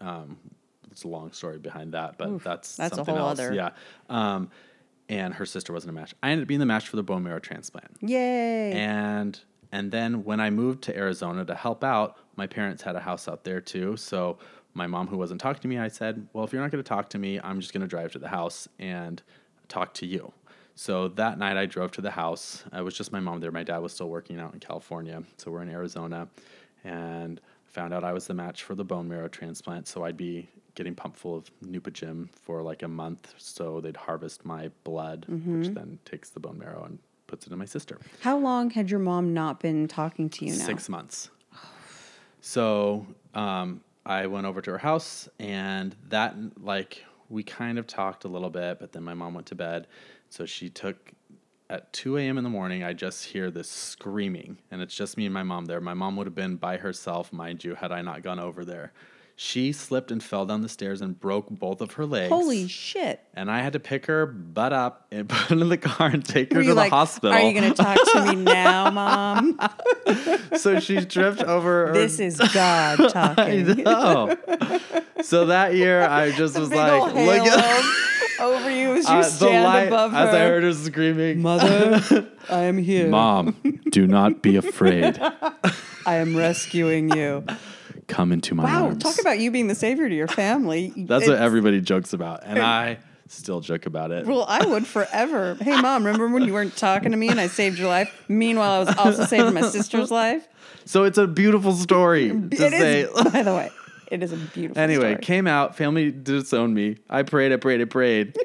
[0.00, 0.38] Um,
[0.90, 3.38] it's a long story behind that, but that's that's a something whole else.
[3.40, 3.70] other- Yeah.
[4.08, 4.50] Um,
[5.08, 6.14] and her sister wasn't a match.
[6.22, 7.96] I ended up being the match for the bone marrow transplant.
[8.00, 8.72] Yay.
[8.72, 9.38] And
[9.72, 13.28] and then when I moved to Arizona to help out, my parents had a house
[13.28, 13.96] out there too.
[13.96, 14.38] So
[14.78, 16.88] my mom, who wasn't talking to me, I said, "Well, if you're not going to
[16.88, 19.22] talk to me, I'm just going to drive to the house and
[19.68, 20.32] talk to you."
[20.74, 22.64] So that night, I drove to the house.
[22.72, 23.50] It was just my mom there.
[23.50, 26.28] My dad was still working out in California, so we're in Arizona,
[26.84, 29.88] and found out I was the match for the bone marrow transplant.
[29.88, 33.34] So I'd be getting pumped full of Neupogen for like a month.
[33.36, 37.58] So they'd harvest my blood, which then takes the bone marrow and puts it in
[37.58, 37.98] my sister.
[38.20, 40.64] How long had your mom not been talking to you now?
[40.64, 41.30] Six months.
[42.40, 48.24] So um, I went over to her house, and that like we kind of talked
[48.24, 49.86] a little bit, but then my mom went to bed.
[50.30, 51.12] So she took
[51.68, 52.38] at 2 a.m.
[52.38, 52.82] in the morning.
[52.82, 55.80] I just hear this screaming, and it's just me and my mom there.
[55.80, 58.92] My mom would have been by herself, mind you, had I not gone over there.
[59.40, 62.28] She slipped and fell down the stairs and broke both of her legs.
[62.28, 63.20] Holy shit.
[63.34, 66.24] And I had to pick her butt up and put her in the car and
[66.24, 67.36] take her Were to you the like, hospital.
[67.36, 69.60] Are you going to talk to me now, mom?
[70.56, 71.86] so she tripped over.
[71.86, 73.84] her This is God I talking.
[73.84, 74.36] know.
[75.22, 77.60] so that year, I just was like, look at
[78.38, 80.18] halo over you as you uh, stand light above her.
[80.18, 81.42] as I heard her screaming.
[81.42, 83.08] Mother, I am here.
[83.08, 83.54] Mom,
[83.90, 85.16] do not be afraid.
[86.04, 87.44] I am rescuing you.
[88.08, 89.02] Come into my Wow, arms.
[89.02, 90.92] talk about you being the savior to your family.
[90.96, 94.26] That's what everybody jokes about, and I still joke about it.
[94.26, 95.54] Well, I would forever.
[95.60, 98.24] Hey, mom, remember when you weren't talking to me and I saved your life?
[98.28, 100.48] Meanwhile, I was also saving my sister's life.
[100.86, 103.00] So it's a beautiful story to It say.
[103.02, 103.70] is, by the way,
[104.10, 104.74] it is a beautiful.
[104.74, 104.84] Story.
[104.84, 105.22] Anyway, story.
[105.22, 106.96] came out, family disowned me.
[107.10, 108.36] I prayed, I prayed, I prayed.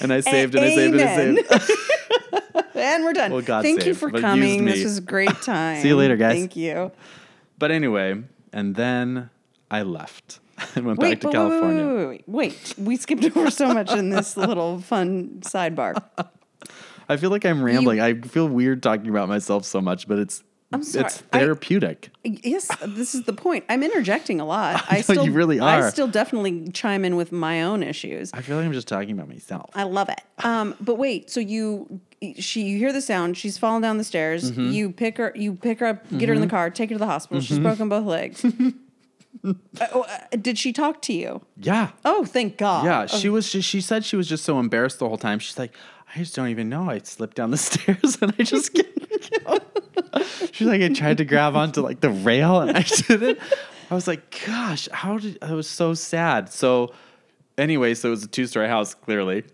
[0.00, 1.16] and I saved and I saved it, I
[1.58, 1.80] saved
[2.74, 3.32] and we're done.
[3.32, 4.64] Well, God Thank you for coming.
[4.64, 5.82] This was a great time.
[5.82, 6.38] See you later, guys.
[6.38, 6.90] Thank you.
[7.58, 9.30] But anyway, and then
[9.70, 10.40] I left
[10.74, 11.86] and went Wait, back to wait, California.
[11.86, 12.74] Wait, wait, wait.
[12.78, 16.02] We skipped over so much in this little fun sidebar.
[17.08, 18.00] I feel like I'm rambling.
[18.00, 20.96] I feel weird talking about myself so much, but it's it's
[21.32, 22.10] I- therapeutic.
[22.22, 23.64] Yes, this is the point.
[23.68, 24.84] I'm interjecting a lot.
[24.90, 25.86] I I still you really are.
[25.86, 28.30] I still definitely chime in with my own issues.
[28.32, 29.70] I feel like I'm just talking about myself.
[29.74, 30.20] I love it.
[30.44, 32.00] Um, but wait, so you
[32.38, 34.50] she you hear the sound, she's falling down the stairs.
[34.52, 34.70] Mm-hmm.
[34.72, 36.98] You pick her you pick her up, get her in the car, take her to
[36.98, 37.40] the hospital.
[37.40, 38.44] She's broken both legs.
[39.42, 39.54] Uh,
[39.94, 41.40] oh, uh, did she talk to you?
[41.56, 41.90] yeah.
[42.04, 42.84] Oh, thank God.
[42.84, 43.46] Yeah, she was.
[43.46, 45.38] She, she said she was just so embarrassed the whole time.
[45.38, 45.74] She's like,
[46.14, 46.90] I just don't even know.
[46.90, 48.76] I slipped down the stairs and I just.
[50.52, 53.38] She's like, I tried to grab onto like the rail and I didn't.
[53.90, 55.38] I was like, gosh, how did?
[55.40, 56.52] I was so sad.
[56.52, 56.92] So,
[57.56, 59.44] anyway, so it was a two-story house, clearly.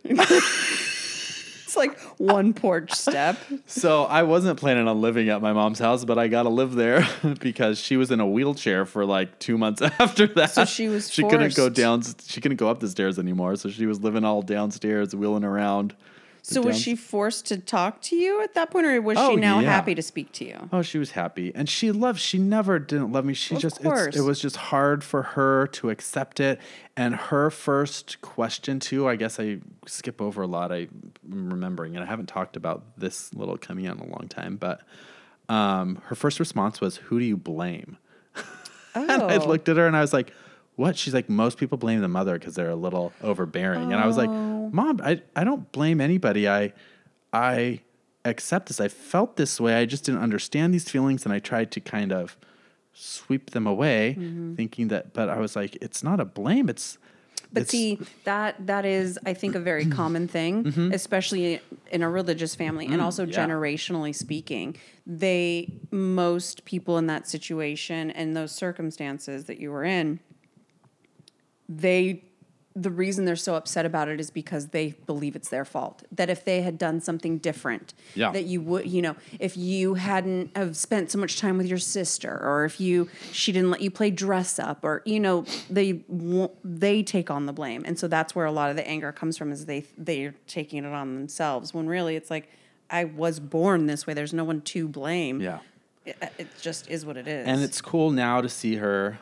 [1.77, 3.37] It's like one porch step.
[3.67, 6.75] So I wasn't planning on living at my mom's house, but I got to live
[6.75, 7.07] there
[7.41, 10.51] because she was in a wheelchair for like two months after that.
[10.53, 12.03] So she was She couldn't go forced- down.
[12.27, 13.57] She couldn't go up the stairs anymore.
[13.57, 15.95] So she was living all downstairs, wheeling around.
[16.49, 19.41] So was she forced to talk to you at that point, or was Oh, she
[19.41, 19.69] now yeah.
[19.73, 20.69] happy to speak to you?
[20.73, 22.21] Oh, she was happy, and she loved.
[22.21, 23.35] She never didn't love me.
[23.35, 26.61] She Of just it was just hard for her to accept it.
[26.97, 30.71] And her first question too, I guess I skip over a lot.
[30.71, 34.55] I'm remembering, and I haven't talked about this little coming out in a long time.
[34.57, 34.83] But
[35.49, 37.99] um, her first response was, "Who do you blame?"
[38.95, 39.47] And I Oh.
[39.49, 40.33] looked at her and I was like,
[40.77, 44.07] "What?" She's like, "Most people blame the mother because they're a little overbearing." And I
[44.07, 44.71] was like, Oh.
[44.73, 46.49] "Mom, I I don't blame anybody.
[46.49, 46.73] I
[47.33, 47.81] I
[48.25, 48.81] accept this.
[48.81, 49.75] I felt this way.
[49.75, 52.37] I just didn't understand these feelings, and I tried to kind of
[52.93, 54.55] sweep them away, Mm-hmm.
[54.55, 55.13] thinking that.
[55.13, 56.69] But I was like, it's not a blame.
[56.69, 56.99] It's
[57.53, 61.61] But it's- see, that that is, I think, a very common thing, especially
[61.93, 63.37] in a religious family, and also yeah.
[63.47, 64.77] generationally speaking.
[65.07, 70.19] They most people in that situation and those circumstances that you were in,
[71.69, 72.23] they
[72.79, 76.03] the reason they're so upset about it is because they believe it's their fault.
[76.13, 78.33] That if they had done something different, Yeah.
[78.33, 81.79] that you would, you know, if you hadn't have spent so much time with your
[81.79, 86.05] sister, or if you she didn't let you play dress up, or you know, they
[86.07, 89.11] won't, they take on the blame, and so that's where a lot of the anger
[89.11, 89.53] comes from.
[89.53, 92.51] Is they they're taking it on themselves when really it's like
[92.91, 94.13] I was born this way.
[94.13, 95.41] There's no one to blame.
[95.41, 95.61] yeah.
[96.05, 97.49] it, it just is what it is.
[97.49, 99.19] And it's cool now to see her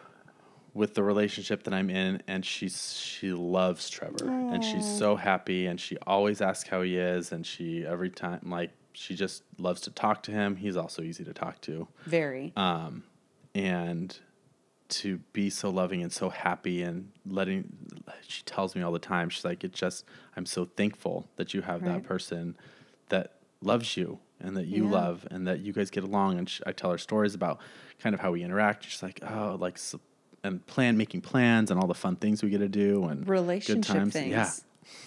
[0.74, 5.66] with the relationship that I'm in, and she's she loves Trevor, and she's so happy,
[5.66, 9.80] and she always asks how he is, and she every time like she just loves
[9.82, 10.56] to talk to him.
[10.56, 12.52] He's also easy to talk to, very.
[12.56, 13.04] um,
[13.54, 14.18] and
[14.88, 17.72] to be so loving and so happy and letting
[18.28, 20.04] she tells me all the time she's like it just
[20.36, 22.54] i'm so thankful that you have that person
[23.08, 23.32] that
[23.62, 24.90] loves you and that you Yeah.
[24.90, 27.60] love and that you guys get along and sh i tell her stories about
[27.98, 29.94] kind of how we interact she's like oh like s
[30.44, 33.82] and plan making plans and all the fun things we get to do and relationship
[33.82, 34.50] good times things yeah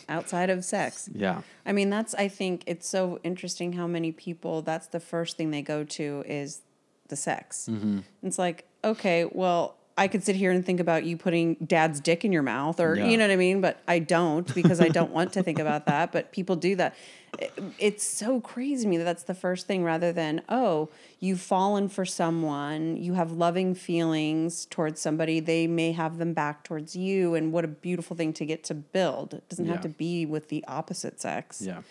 [0.10, 1.10] outside of sex.
[1.14, 5.38] yeah I mean, that's, I think it's so interesting how many people, that's the first
[5.38, 6.62] thing they go to is
[7.10, 7.68] the sex.
[7.70, 8.00] Mm-hmm.
[8.24, 12.24] It's like, okay, well, I could sit here and think about you putting dad's dick
[12.24, 13.08] in your mouth or Yeah.
[13.08, 15.86] you know what I mean, but I don't because I don't want to think about
[15.88, 16.96] that, but people do that.
[17.40, 21.42] It- It's so crazy to me that that's the first thing rather than, oh, you've
[21.42, 26.96] fallen for someone, you have loving feelings towards somebody, they may have them back towards
[26.96, 29.34] you and what a beautiful thing to get to build.
[29.36, 31.62] It doesn't have to be with the opposite sex.
[31.62, 31.82] Yeah.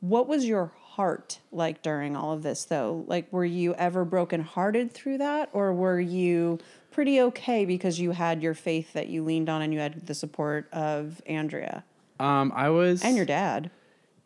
[0.00, 3.04] What was your heart like during all of this, though?
[3.06, 6.58] Like, were you ever brokenhearted through that, or were you
[6.90, 10.14] pretty okay because you had your faith that you leaned on and you had the
[10.14, 11.82] support of Andrea
[12.20, 13.70] Um, I was and your dad?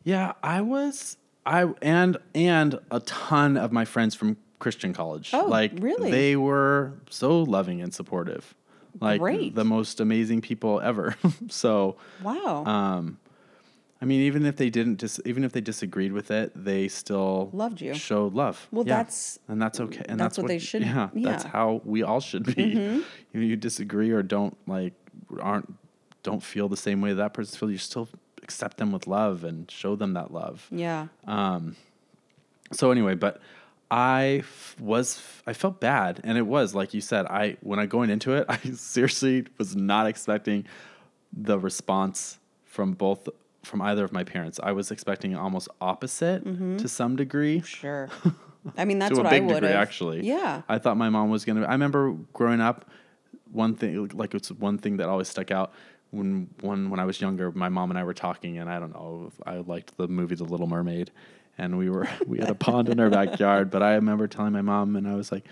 [0.08, 5.30] Yeah, I was I and and a ton of my friends from Christian college.
[5.34, 6.10] Oh, like really?
[6.10, 8.54] They were so loving and supportive.
[9.00, 9.54] Like Great.
[9.54, 11.14] the most amazing people ever.
[11.48, 12.64] so Wow.
[12.64, 13.18] um
[14.00, 17.50] I mean even if they didn't dis- even if they disagreed with it, they still
[17.52, 17.92] Loved you.
[17.92, 18.66] Showed love.
[18.72, 18.96] Well, Yeah.
[18.96, 20.04] that's- and that's okay.
[20.08, 21.36] And that's that's, what they should- Yeah, that's yeah.
[21.36, 21.48] Mm-hmm.
[21.48, 22.62] how we all should be.
[23.34, 24.94] You, know, you disagree or don't like
[25.38, 25.68] aren't
[26.22, 27.70] don't feel the same way that person feels.
[27.72, 28.08] You're still
[28.48, 30.66] accept them with love and show them that love.
[30.70, 31.08] yeah.
[31.26, 31.76] Um,
[32.72, 33.40] So anyway, but
[33.90, 37.24] I f- was I felt bad, and it was like you said.
[37.26, 40.64] I when I going into it, I seriously was not expecting
[41.32, 43.28] the response from both
[43.64, 44.58] from either of my parents.
[44.62, 46.42] I was expecting almost opposite
[46.78, 47.60] to some degree.
[47.62, 48.08] Sure.
[48.76, 50.26] I mean, that's to a what I big would degree, actually.
[50.26, 50.62] Yeah.
[50.68, 51.64] I thought my mom was gonna.
[51.66, 52.84] I remember growing up,
[53.52, 55.72] one thing like it's one thing that always stuck out
[56.10, 57.50] when when when I was younger.
[57.52, 59.32] My mom and I were talking, and I don't know.
[59.46, 61.10] I liked the movie The Little Mermaid,
[61.56, 63.70] and we were we had a pond in our backyard.
[63.70, 65.44] But I remember telling my mom, and I was like,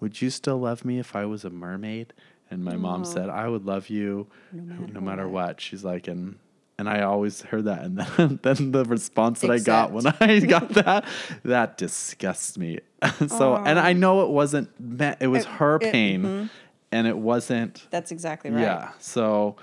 [0.00, 2.12] "Would you still love me if I was a mermaid?"
[2.50, 5.60] And my mom said, "I would love you no matter, what.
[5.60, 6.38] She's like, and.
[6.78, 10.40] And I always heard that, and then, then the response that I got when I
[10.40, 11.04] got that,
[11.44, 12.78] that disgusts me.
[13.28, 16.46] so, and I know it wasn't meant; it was It- her it- pain, mm-hmm.
[16.90, 17.86] and it wasn't.
[17.90, 18.62] That's exactly right.
[18.62, 18.92] Yeah.
[18.98, 19.56] So,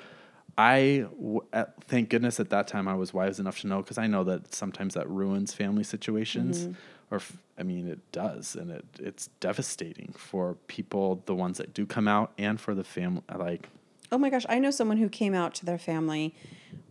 [0.58, 1.06] I
[1.54, 4.24] at- thank goodness at that time I was wise enough to know because I know
[4.24, 7.16] that sometimes that ruins family situations, Mm-hmm.
[7.16, 7.22] or
[7.60, 12.08] I mean it does, and it it's devastating for people, the ones that do come
[12.08, 13.22] out, and for the family.
[13.36, 13.70] Like,
[14.12, 16.34] Oh my gosh, I know someone who came out to their family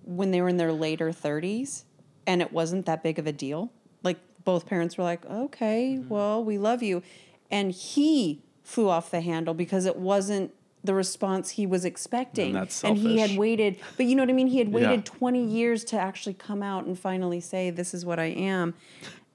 [0.04, 1.84] when they were in their later 30s
[2.26, 3.72] and it wasn't that big of a deal.
[4.02, 7.02] Like both parents were like, "Okay, well, we love you."
[7.50, 10.52] And he flew off the handle because it wasn't
[10.86, 12.46] the response he was expecting.
[12.48, 14.46] And that's And he had waited, but you know what I mean?
[14.46, 15.18] He had waited Yeah.
[15.18, 18.74] 20 years to actually come out and finally say, "This is what I am."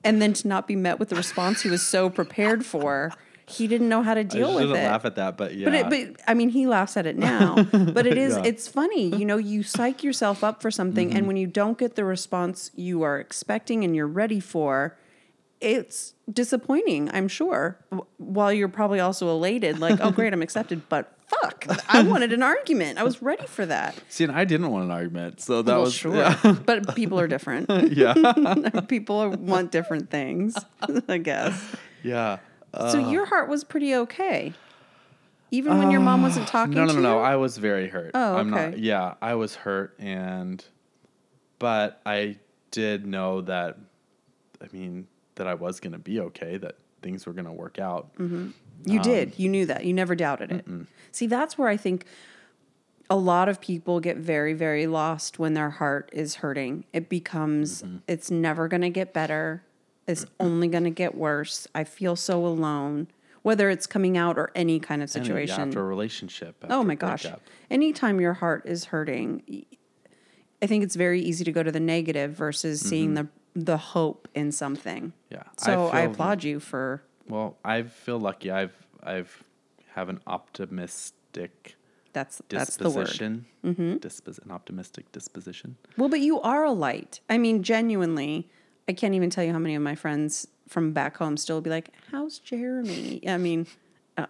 [0.04, 3.12] And then to not be met with the response he was so prepared for.
[3.48, 4.74] He didn't know how to deal with it.
[4.74, 5.66] laugh at that, but yeah.
[5.66, 7.56] But it, but I mean, he laughs at it now.
[7.98, 8.44] But it is, Yeah.
[8.46, 9.14] it's funny.
[9.14, 11.18] You know, you psych yourself up for something, Mm-hmm.
[11.18, 14.98] and when you don't get the response you are expecting and you're ready for,
[15.60, 17.10] it's disappointing.
[17.14, 17.78] I'm sure.
[18.18, 20.88] While you're probably also elated, like, oh great, I'm accepted.
[20.90, 22.98] But fuck, I wanted an argument.
[22.98, 23.96] I was ready for that.
[24.10, 26.16] See, and I didn't want an argument, so that well, was sure.
[26.16, 26.56] yeah.
[26.66, 27.70] but people are different.
[27.92, 28.14] yeah,
[28.88, 30.56] people want different things.
[31.08, 31.76] I guess.
[32.04, 32.40] yeah.
[32.74, 34.54] so uh, your heart was pretty okay,
[35.52, 36.76] even when your mom uh, wasn't talking.
[36.76, 37.20] No, no, no, no.
[37.20, 38.12] I was very hurt.
[38.14, 38.60] Oh, I'm not.
[38.60, 38.78] okay.
[38.78, 40.64] Yeah, I was hurt, and
[41.60, 42.38] but I
[42.72, 43.78] did know that.
[44.62, 46.58] I mean, that I was going to be okay.
[46.58, 48.16] That things were going to work out.
[48.16, 48.50] Mm-hmm.
[48.86, 49.40] You um, did.
[49.40, 49.86] You knew that.
[49.86, 50.66] You never doubted it.
[51.12, 52.06] See, that's where I think
[53.12, 56.86] a lot of people get very, very lost when their heart is hurting.
[56.94, 57.98] It becomes, mm-hmm.
[58.08, 59.64] it's never going to get better.
[60.08, 61.68] It's only going to get worse.
[61.76, 63.08] I feel so alone,
[63.42, 65.60] whether it's coming out or any kind of And, situation.
[65.60, 66.64] after a relationship.
[66.70, 67.24] oh my gosh.
[67.24, 67.42] breakup.
[67.70, 69.66] Anytime your heart is hurting,
[70.62, 73.28] I think it's very easy to go to the negative versus seeing mm-hmm.
[73.56, 75.12] the, the hope in something.
[75.30, 75.44] Yeah.
[75.58, 78.52] So I, feel- applaud you for Well, I feel lucky.
[78.52, 79.44] I've I've
[79.96, 81.76] have an optimistic
[82.14, 83.06] that's that's the word.
[83.06, 83.46] disposition.
[83.66, 83.94] Mm-hmm.
[83.96, 85.78] Dispos- an optimistic disposition.
[85.98, 87.22] Well, but you are a light.
[87.30, 88.50] I mean, genuinely,
[88.90, 91.70] I can't even tell you how many of my friends from back home still be
[91.70, 93.68] like, "How's Jeremy?" I mean,
[94.18, 94.26] uh,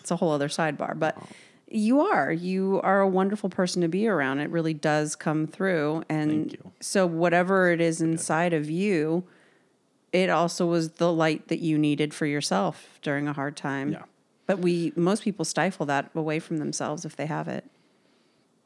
[0.00, 1.16] it's a whole other sidebar, but
[1.68, 4.40] you are you are a wonderful person to be around.
[4.40, 6.72] It really does come through, and Thank you.
[6.80, 9.22] so whatever it is inside of you,
[10.12, 13.92] it also was the light that you needed for yourself during a hard time.
[13.92, 14.02] Yeah.
[14.46, 17.64] But we most people stifle that away from themselves if they have it.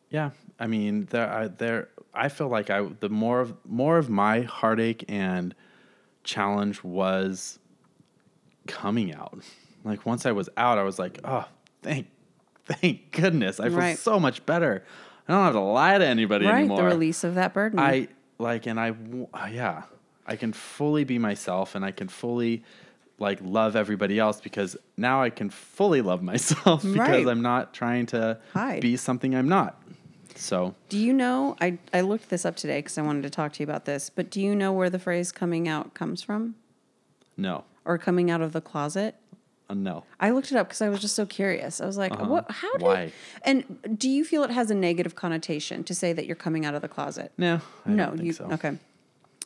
[0.08, 1.88] Yeah, I mean, there, I, there.
[2.14, 5.54] I feel like I the more of more of my heartache and
[6.22, 7.58] challenge was
[8.66, 9.40] coming out.
[9.84, 11.46] Like once I was out, I was like, oh,
[11.82, 12.06] thank,
[12.64, 13.98] thank goodness, I feel Right.
[13.98, 14.84] so much better.
[15.28, 16.78] I don't have to lie to anybody right, anymore.
[16.78, 17.78] the release of that burden.
[17.78, 18.08] I
[18.38, 18.94] like, and I,
[19.50, 19.82] yeah,
[20.26, 22.62] I can fully be myself, and I can fully
[23.18, 27.26] like love everybody else because now I can fully love myself because Right.
[27.28, 28.80] I'm not trying to Hide.
[28.80, 29.80] be something I'm not.
[30.36, 31.56] So Do you know?
[31.60, 34.10] I, I looked this up today because I wanted to talk to you about this,
[34.10, 36.56] but do you know where the phrase coming out comes from
[37.36, 39.14] no, or coming out of the closet?
[39.70, 40.02] uh, no.
[40.18, 41.80] I looked it up because I was just so curious.
[41.80, 42.50] I was like, what?
[42.50, 42.68] How?
[42.68, 42.78] Uh-huh.
[42.80, 43.12] Why?
[43.42, 46.74] And do you feel it has a negative connotation to say that you're coming out
[46.74, 47.30] of the closet?
[47.38, 48.44] No, I no, don't think you so.
[48.52, 48.76] okay.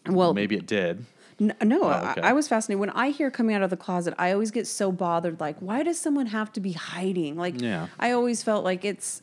[0.09, 1.05] Well, Maybe it did.
[1.41, 2.21] N- No, Oh, okay.
[2.23, 2.81] I, I was fascinated.
[2.81, 5.39] When I hear coming out of the closet, I always get so bothered.
[5.41, 7.37] Like, why does someone have to be hiding?
[7.37, 7.87] Like, Yeah.
[8.01, 9.23] I always felt like it's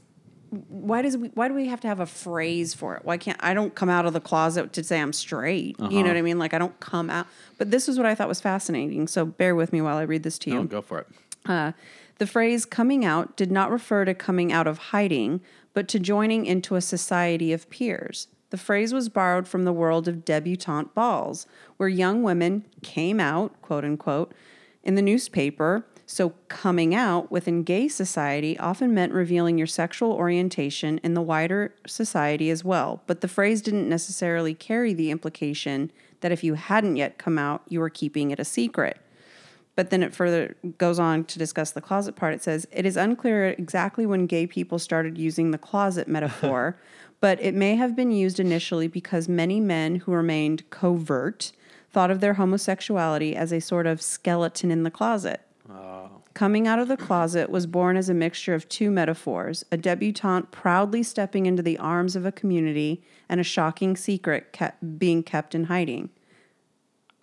[0.70, 3.04] why does we why do we have to have a phrase for it?
[3.04, 5.76] Why can't I don't come out of the closet to say I'm straight?
[5.80, 6.04] You know Uh-huh.
[6.08, 6.40] what I mean?
[6.40, 7.28] Like I don't come out.
[7.58, 9.08] But this is what I thought was fascinating.
[9.08, 10.56] So bear with me while I read this to you.
[10.58, 11.08] No, go for it.
[11.46, 11.74] Uh,
[12.20, 15.42] the phrase coming out did not refer to coming out of hiding,
[15.74, 18.28] but to joining into a society of peers.
[18.50, 23.62] The phrase was borrowed from the world of debutante balls, where young women came out,
[23.62, 24.34] quote unquote,
[24.84, 25.86] in the newspaper.
[26.08, 31.74] So, coming out within gay society often meant revealing your sexual orientation in the wider
[31.88, 33.02] society as well.
[33.08, 35.92] But the phrase didn't necessarily carry the implication
[36.22, 39.00] that if you hadn't yet come out, you were keeping it a secret.
[39.76, 42.34] But then it further goes on to discuss the closet part.
[42.34, 46.80] It says, It is unclear exactly when gay people started using the closet metaphor,
[47.20, 51.52] but it may have been used initially because many men who remained covert
[51.92, 55.42] thought of their homosexuality as a sort of skeleton in the closet.
[55.70, 56.10] Oh.
[56.34, 60.52] Coming out of the closet was born as a mixture of two metaphors a debutante
[60.52, 65.56] proudly stepping into the arms of a community, and a shocking secret kept, being kept
[65.56, 66.10] in hiding.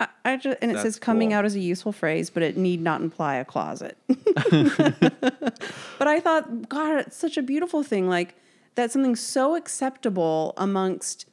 [0.01, 1.39] I, I just, and it That's says coming cool.
[1.39, 3.99] out is a useful phrase, but it need not imply a closet.
[4.09, 8.09] but I thought, God, it's such a beautiful thing.
[8.09, 8.35] Like,
[8.75, 11.27] that's something so acceptable amongst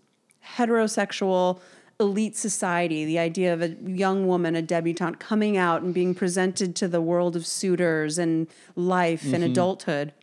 [0.57, 1.59] heterosexual
[1.99, 3.05] elite society.
[3.05, 7.01] The idea of a young woman, a debutante, coming out and being presented to the
[7.01, 9.51] world of suitors and life and mm-hmm.
[9.51, 10.13] adulthood.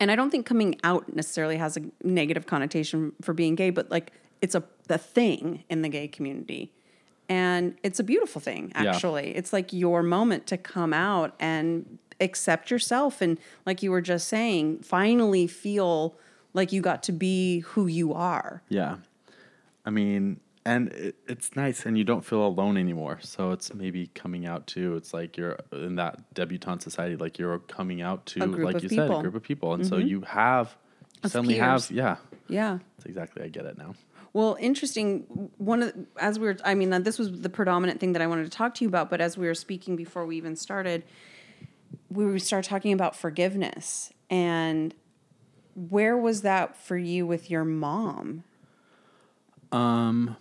[0.00, 3.90] And I don't think coming out necessarily has a negative connotation for being gay, but
[3.90, 6.72] like it's a the thing in the gay community.
[7.28, 8.90] And it's a beautiful thing, Yeah.
[8.94, 9.36] actually.
[9.36, 13.20] It's like your moment to come out and accept yourself.
[13.20, 16.16] And like you were just saying, finally feel
[16.54, 18.62] like you got to be who you are.
[18.68, 18.96] Yeah.
[19.84, 23.20] I mean, and it, it's nice, and you don't feel alone anymore.
[23.22, 24.96] So it's maybe coming out too.
[24.96, 29.10] It's like you're in that debutante society, like you're coming out to, like you said,
[29.10, 30.08] a group of people, and so mm-hmm.
[30.08, 30.76] you have
[31.22, 31.88] Of suddenly peers.
[31.88, 32.16] have, yeah.
[32.48, 32.78] Yeah.
[32.96, 33.44] That's exactly.
[33.44, 33.94] I get it now.
[34.34, 35.50] Well, interesting.
[35.56, 38.26] One of as we were, I mean, uh, this was the predominant thing that I
[38.26, 39.08] wanted to talk to you about.
[39.08, 41.02] But as we were speaking before we even started,
[42.10, 44.94] we were start talking about forgiveness and
[45.74, 48.42] where was that for you with your mom?
[49.70, 50.36] Um,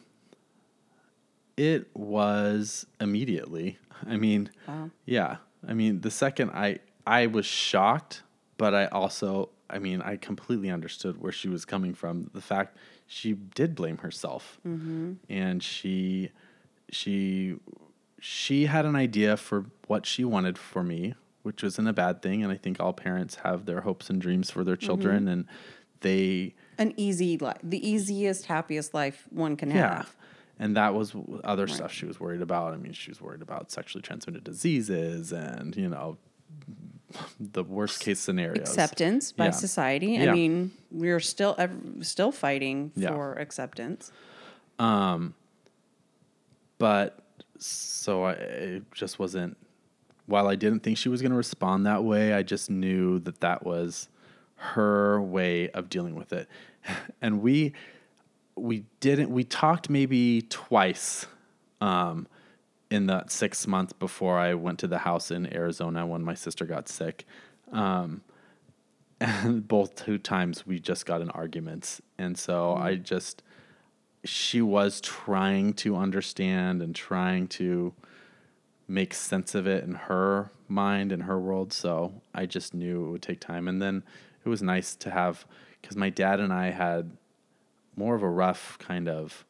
[1.56, 3.78] it was immediately.
[4.08, 4.90] I mean, Wow.
[5.06, 5.38] yeah.
[5.68, 8.24] I mean, the second I I was shocked,
[8.58, 12.30] but I also, I mean, I completely understood where she was coming from.
[12.34, 12.78] The fact
[13.08, 16.32] she did blame herself, and she
[16.92, 17.56] she
[18.20, 21.16] she had an idea for what she wanted for me,
[21.48, 22.44] which wasn't a bad thing.
[22.44, 24.86] And I think all parents have their hopes and dreams for their mm-hmm.
[24.86, 25.46] children, and
[26.02, 29.80] they An easy life, the easiest, happiest life one can have.
[29.80, 29.98] yeah.
[29.98, 30.16] have.
[30.60, 32.74] And that was other stuff she was worried about.
[32.74, 36.18] I mean, she was worried about sexually transmitted diseases and, you know,
[37.40, 38.68] the worst case scenarios.
[38.68, 39.52] Acceptance by Yeah.
[39.52, 40.20] society.
[40.20, 41.56] I mean, we're still
[42.02, 43.10] still fighting Yeah.
[43.10, 44.12] for acceptance.
[44.80, 45.34] Um,
[46.78, 47.20] but
[47.60, 49.58] so I it just wasn't,
[50.28, 53.40] while I didn't think she was going to respond that way, I just knew that
[53.40, 54.10] that was
[54.56, 56.48] her way of dealing with it.
[57.22, 57.74] And we,
[58.56, 61.26] we didn't, we talked maybe twice
[61.82, 62.28] um,
[62.90, 66.66] in that six months before I went to the house in Arizona when my sister
[66.66, 67.26] got sick.
[67.74, 68.22] Um,
[69.20, 72.02] and both two times we just got in arguments.
[72.18, 73.44] And so I just,
[74.24, 77.94] she was trying to understand and trying to
[78.88, 81.74] make sense of it in her mind and her world.
[81.74, 83.68] So I just knew it would take time.
[83.68, 84.04] And then
[84.46, 85.46] it was nice to have,
[85.82, 87.12] because my dad and I had
[87.96, 89.46] more of a rough kind of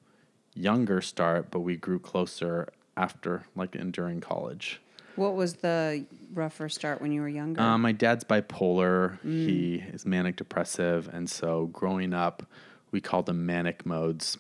[0.56, 4.82] younger start, but we grew closer after, like in during college.
[5.16, 7.62] What was the rougher start when you were younger?
[7.62, 9.20] Um, my dad's bipolar.
[9.24, 12.44] He is manic depressive, and so growing up,
[12.92, 14.38] we called him manic modes.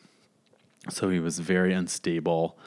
[0.89, 2.57] So he was very unstable.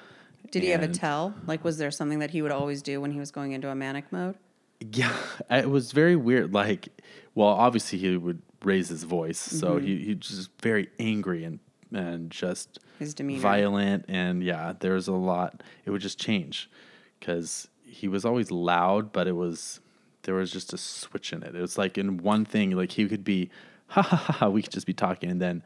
[0.50, 1.34] Did he have a tell?
[1.46, 3.74] Like, was there something that he would always do when he was going into a
[3.74, 4.36] manic mode?
[4.80, 5.14] Yeah,
[5.50, 6.52] it was very weird.
[6.52, 6.88] Like,
[7.34, 9.86] well, obviously he would raise his voice, so mm-hmm.
[9.86, 11.60] he he just very angry and
[11.92, 13.40] and just His demeanor.
[13.40, 15.62] violent, and yeah, there was a lot.
[15.84, 16.70] It would just change
[17.18, 19.80] because he was always loud, but it was
[20.22, 21.54] there was just a switch in it.
[21.54, 23.50] It was like in one thing, like he could be
[23.88, 25.62] ha ha ha, ha we could just be talking, and then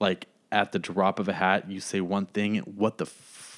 [0.00, 2.58] like at the drop of a hat, you say one thing.
[2.58, 3.06] What the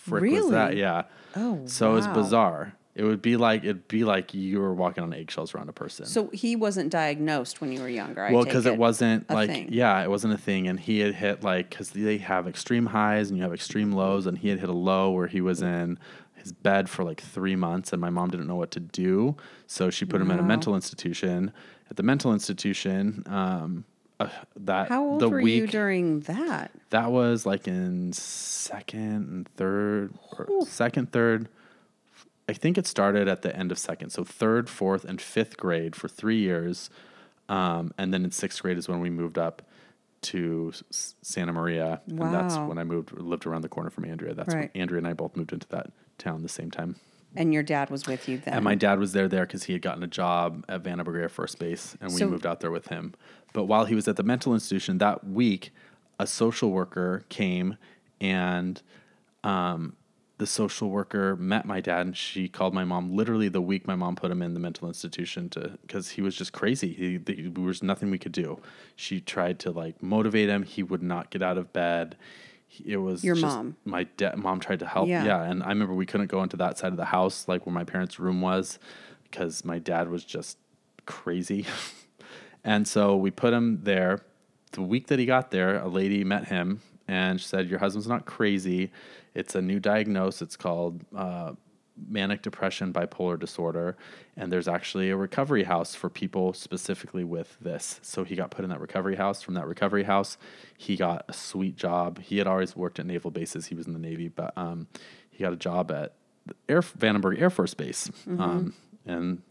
[0.09, 0.69] frick was that?
[0.71, 0.81] Really?
[0.81, 1.03] Yeah.
[1.37, 2.75] Oh, So it was bizarre.
[2.95, 6.07] It would be like it'd be like you were walking on eggshells around a person.
[6.07, 8.25] So he wasn't diagnosed when you were younger.
[8.25, 9.69] I well, because it, wasn't a like thing.
[9.73, 13.31] yeah, it wasn't a thing, and he had hit like because they have extreme highs
[13.31, 15.99] and you have extreme lows, and he had hit a low where he was in
[16.35, 19.37] his bed for like three months, and my mom didn't know what to do,
[19.67, 21.53] so she put him in a mental institution.
[21.91, 23.85] At the mental institution, um,
[24.21, 26.71] uh, that How old the were week you during that?
[26.91, 31.49] that was like in second and third, or second, third.
[32.49, 35.97] I think it started at the end of second, so third, fourth, and fifth grade
[35.97, 36.91] for three years,
[37.49, 39.63] um, and then in sixth grade is when we moved up
[40.23, 44.33] to Santa Maria, and that's when I moved, lived around the corner from Andrea.
[44.35, 44.71] That's Right.
[44.75, 46.97] when Andrea and I both moved into that town the same time.
[47.37, 48.55] And your dad was with you then.
[48.55, 51.29] And my dad was there there because he had gotten a job at Vandenberg Air
[51.29, 53.15] Force Base, and we So- moved out there with him.
[53.55, 55.71] But while he was at the mental institution that week,
[56.19, 57.79] a social worker came,
[58.21, 58.83] and
[59.43, 59.97] um,
[60.39, 63.95] the social worker met my dad, and she called my mom literally the week my
[63.95, 66.93] mom put him in the mental institution to because he was just crazy.
[66.93, 68.61] He, the, there was nothing we could do.
[68.97, 70.65] She tried to like motivate him.
[70.65, 72.17] He would not get out of bed.
[72.85, 73.77] It was Your mom.
[73.85, 75.09] My da- mom tried to help.
[75.09, 75.25] Yeah.
[75.25, 77.73] yeah, and I remember we couldn't go into that side of the house, like where
[77.73, 78.81] my parents' room was,
[79.31, 80.59] because my dad was just
[81.07, 81.67] crazy.
[82.65, 84.21] and so we put him there.
[84.73, 88.09] The week that he got there, a lady met him and she said, Your husband's
[88.09, 88.91] not crazy.
[89.35, 90.43] It's a new diagnosis.
[90.43, 91.53] It's called uh,
[92.09, 93.97] manic depression bipolar disorder.
[94.37, 98.01] And there's actually a recovery house for people specifically with this.
[98.03, 99.43] So he got put in that recovery house.
[99.43, 100.39] From that recovery house,
[100.77, 102.21] he got a sweet job.
[102.21, 104.87] He had always worked at naval bases, he was in the Navy, but um,
[105.31, 106.15] he got a job at
[106.69, 108.11] Air Vandenberg Air Force Base.
[108.27, 108.75] Um,
[109.07, 109.43] and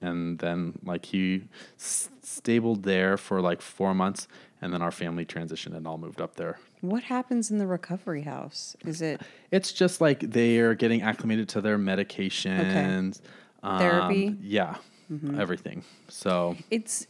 [0.00, 1.48] and then like he
[2.28, 4.28] stabled there for like four months
[4.60, 6.58] and then our family transitioned and all moved up there.
[6.80, 8.76] What happens in the recovery house?
[8.84, 9.20] Is it
[9.50, 13.20] it's just like they're getting acclimated to their medications
[13.62, 14.36] um, Therapy?
[14.40, 14.76] yeah
[15.38, 15.82] everything.
[16.08, 17.06] So it's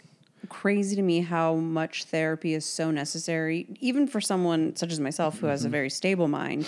[0.49, 3.67] crazy to me how much therapy is so necessary.
[3.81, 6.67] Even for someone such as myself who has a very stable mind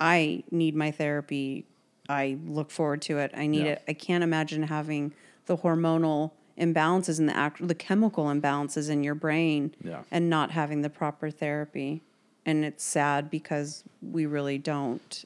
[0.00, 1.64] i need my therapy.
[2.08, 3.30] I look forward to it.
[3.36, 3.72] I need Yeah.
[3.72, 3.82] it.
[3.86, 5.12] I can't imagine having
[5.46, 10.02] the hormonal imbalances in the act the chemical imbalances in your brain Yeah.
[10.10, 12.02] and not having the proper therapy
[12.44, 15.24] and it's sad because we really don't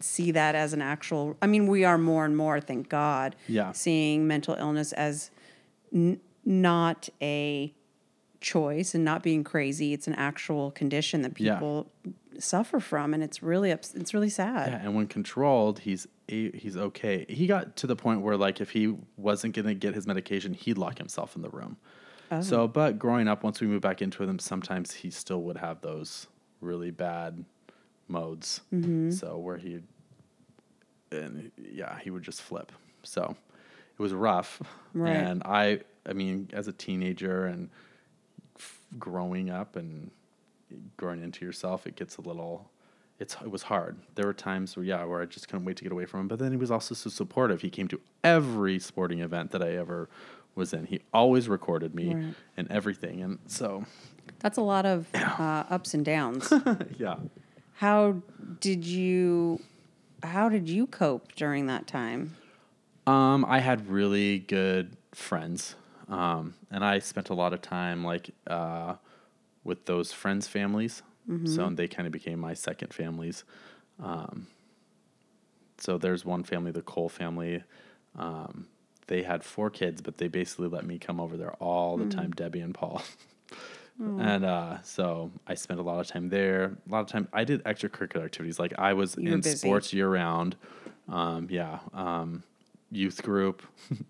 [0.00, 3.72] see that as an actual i mean we are more and more thank god Yeah.
[3.72, 5.30] seeing mental illness as
[5.94, 7.72] n- not a
[8.40, 9.92] choice and not being crazy.
[9.92, 11.54] It's an actual condition that Yeah.
[11.54, 11.90] people
[12.38, 14.70] suffer from and it's really ups- it's really sad.
[14.72, 17.26] Yeah and when controlled he's he's okay.
[17.28, 20.54] He got to the point where like if he wasn't going to get his medication
[20.54, 21.76] he'd lock himself in the room.
[22.30, 22.40] Oh.
[22.40, 25.80] So but growing up once we moved back into them sometimes he still would have
[25.82, 26.26] those
[26.62, 27.44] really bad
[28.08, 28.60] modes.
[28.72, 29.10] Mm-hmm.
[29.10, 29.80] So where he
[31.12, 32.72] and yeah he would just flip.
[33.02, 33.36] So
[33.98, 34.62] it was rough.
[34.94, 35.10] Right.
[35.14, 37.68] and i i mean as a teenager and
[38.98, 40.10] growing up and
[40.96, 42.70] growing into yourself it gets a little
[43.18, 43.98] it's it was hard.
[44.14, 46.28] There were times where yeah where i just couldn't wait to get away from him
[46.28, 47.60] but then he was also so supportive.
[47.60, 50.08] He came to every sporting event that i ever
[50.54, 50.86] was in.
[50.86, 52.34] He always recorded me Right.
[52.56, 53.84] and everything and so.
[54.40, 56.52] That's a lot of uh, ups and downs.
[56.98, 57.16] Yeah.
[57.74, 58.22] How
[58.60, 59.60] did you
[60.22, 62.36] how did you cope during that time?
[63.06, 65.74] Um, I had really good friends,
[66.10, 68.96] um, and I spent a lot of time like uh,
[69.64, 71.02] with those friends' families.
[71.46, 73.44] So they kind of became my second families.
[74.02, 74.48] Um,
[75.78, 77.62] so there's one family, the Cole family.
[78.18, 78.66] Um,
[79.06, 82.32] they had four kids, but they basically let me come over there all the time,
[82.32, 83.02] Debbie and Paul.
[84.00, 86.76] And uh, so I spent a lot of time there.
[86.88, 88.58] A lot of time I did extracurricular activities.
[88.58, 90.56] Like I was You in sports year round.
[91.06, 91.80] Um, yeah.
[91.92, 92.42] Um,
[92.90, 93.62] youth group.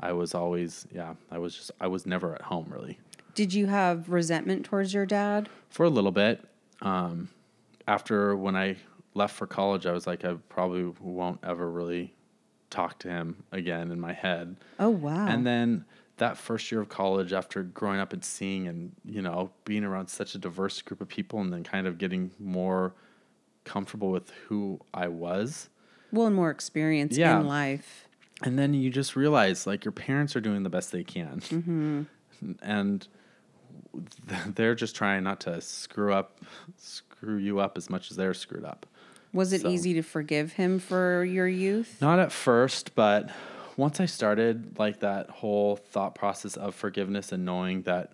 [0.00, 2.98] I was always, yeah, I was just, I was never at home really.
[3.34, 6.42] did you have resentment towards your dad For a little bit.
[6.82, 7.28] Um,
[7.86, 8.76] after when I
[9.14, 12.14] left for college, I was like, I probably won't ever really
[12.70, 14.56] talk to him again in my head.
[14.78, 15.84] oh wow And then
[16.18, 20.08] that first year of college, after growing up and seeing and, you know, being around
[20.08, 22.94] such a diverse group of people and then kind of getting more
[23.64, 25.68] comfortable with who I was.
[26.12, 27.40] well and more experience Yeah.
[27.40, 28.06] in life
[28.42, 31.40] And then you just realize like your parents are doing the best they can.
[31.40, 32.02] Mm-hmm.
[32.62, 33.06] And
[34.54, 36.40] they're just trying not to screw up,
[36.76, 38.86] screw you up as much as they're screwed up.
[39.32, 42.00] Was it So- easy to forgive him for your youth?
[42.00, 43.30] Not at first, but
[43.76, 48.12] once I started like that whole thought process of forgiveness and knowing that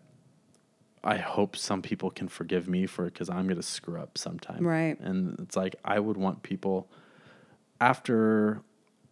[1.02, 4.66] I hope some people can forgive me for it because I'm gonna screw up sometime.
[4.66, 4.98] Right.
[5.00, 6.88] And it's like I would want people
[7.80, 8.60] after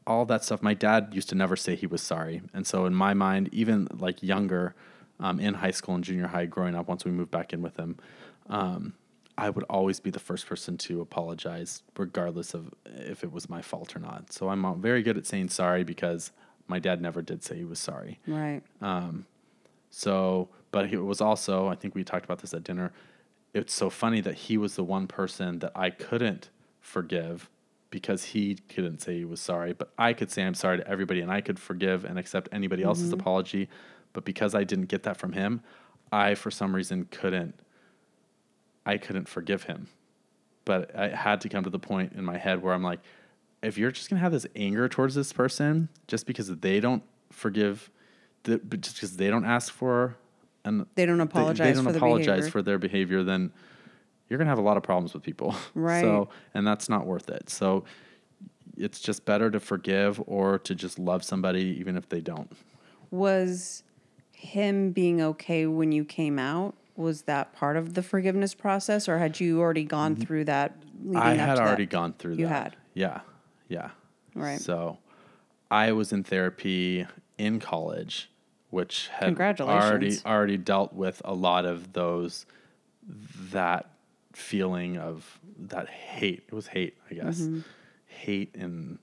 [0.07, 0.62] all that stuff.
[0.62, 3.88] My dad used to never say he was sorry, and so in my mind, even
[3.96, 4.74] like younger,
[5.20, 7.76] um, in high school and junior high, growing up, once we moved back in with
[7.76, 7.96] him,
[8.48, 8.94] um,
[9.36, 13.62] I would always be the first person to apologize, regardless of if it was my
[13.62, 14.32] fault or not.
[14.32, 16.30] So I'm uh, very good at saying sorry because
[16.68, 18.20] my dad never did say he was sorry.
[18.26, 18.62] Right.
[19.90, 22.92] So, but it was also, I think we talked about this at dinner.
[23.52, 26.50] It's so funny that he was the one person that I couldn't
[26.80, 27.48] forgive
[27.95, 31.20] because he couldn't say he was sorry, but I could say I'm sorry to everybody
[31.20, 33.20] and I could forgive and accept anybody else's mm-hmm.
[33.20, 33.68] apology.
[34.12, 35.61] But because I didn't get that from him,
[36.11, 37.55] I, for some reason, couldn't,
[38.84, 39.86] I couldn't forgive him.
[40.64, 42.99] But I had to come to the point in my head where I'm like,
[43.62, 47.92] if you're just gonna have this anger towards this person just because they don't forgive,
[48.42, 50.16] the, but just because they don't ask for
[50.64, 52.51] and They don't apologize they, don't for the apologize behavior.
[52.51, 53.53] for their behavior, then
[54.29, 55.55] you're gonna have a lot of problems with people.
[55.75, 56.03] Right.
[56.03, 57.51] So, and that's not worth it.
[57.51, 57.85] So,
[58.77, 62.51] it's just better to forgive or to just love somebody even if they don't.
[63.11, 63.85] Was
[64.33, 66.75] him being okay when you came out?
[66.97, 70.79] Was that part of the forgiveness process, or had you already gone through that?
[70.81, 71.16] Mm-hmm.
[71.16, 71.91] I had to already that?
[71.91, 72.62] gone through You that.
[72.62, 72.77] had.
[72.95, 73.20] Yeah.
[73.68, 73.91] Yeah.
[74.35, 74.61] Right.
[74.61, 74.99] So
[75.70, 77.07] I was in therapy
[77.39, 78.31] in college,
[78.70, 82.47] which had already already dealt with a lot of those
[83.51, 83.91] that
[84.37, 86.45] feeling of that hate.
[86.49, 87.41] It was hate, I guess.
[87.41, 87.61] Mm-hmm.
[88.07, 88.99] Hate and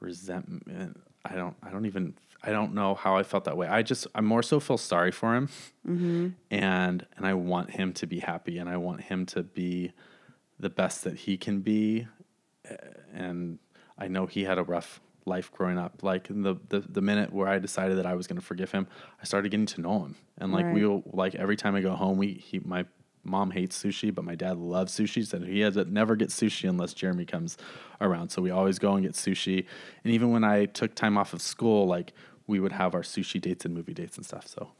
[0.00, 1.00] resentment.
[1.24, 3.66] I don't I don't even I don't know how I felt that way.
[3.66, 5.48] I just I more so feel sorry for him.
[5.86, 6.28] Mm-hmm.
[6.50, 9.92] And and I want him to be happy and I want him to be
[10.58, 12.06] the best that he can be
[13.12, 13.58] and
[13.96, 16.02] I know he had a rough life growing up.
[16.02, 18.86] Like the, the the minute where I decided that I was going to forgive him,
[19.20, 20.88] I started getting to know him, and like we Right.
[20.90, 22.84] will like every time I go home, we he my
[23.28, 26.68] mom hates sushi, but my dad loves sushi, so he has it never get sushi
[26.68, 27.56] unless Jeremy comes
[28.00, 28.30] around.
[28.30, 29.64] So we always go and get sushi,
[30.04, 32.12] and even when I took time off of school, like
[32.46, 34.46] we would have our sushi dates and movie dates and stuff.
[34.46, 34.70] So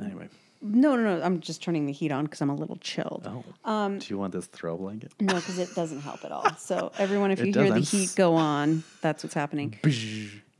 [0.00, 0.28] anyway,
[0.62, 1.22] No, no, no.
[1.24, 3.26] I'm just turning the heat on because I'm a little chilled.
[3.28, 5.12] oh, Um, do you want this throw blanket?
[5.20, 6.54] No, because it doesn't help at all.
[6.56, 9.74] So everyone, if you hear the heat go on, that's what's happening.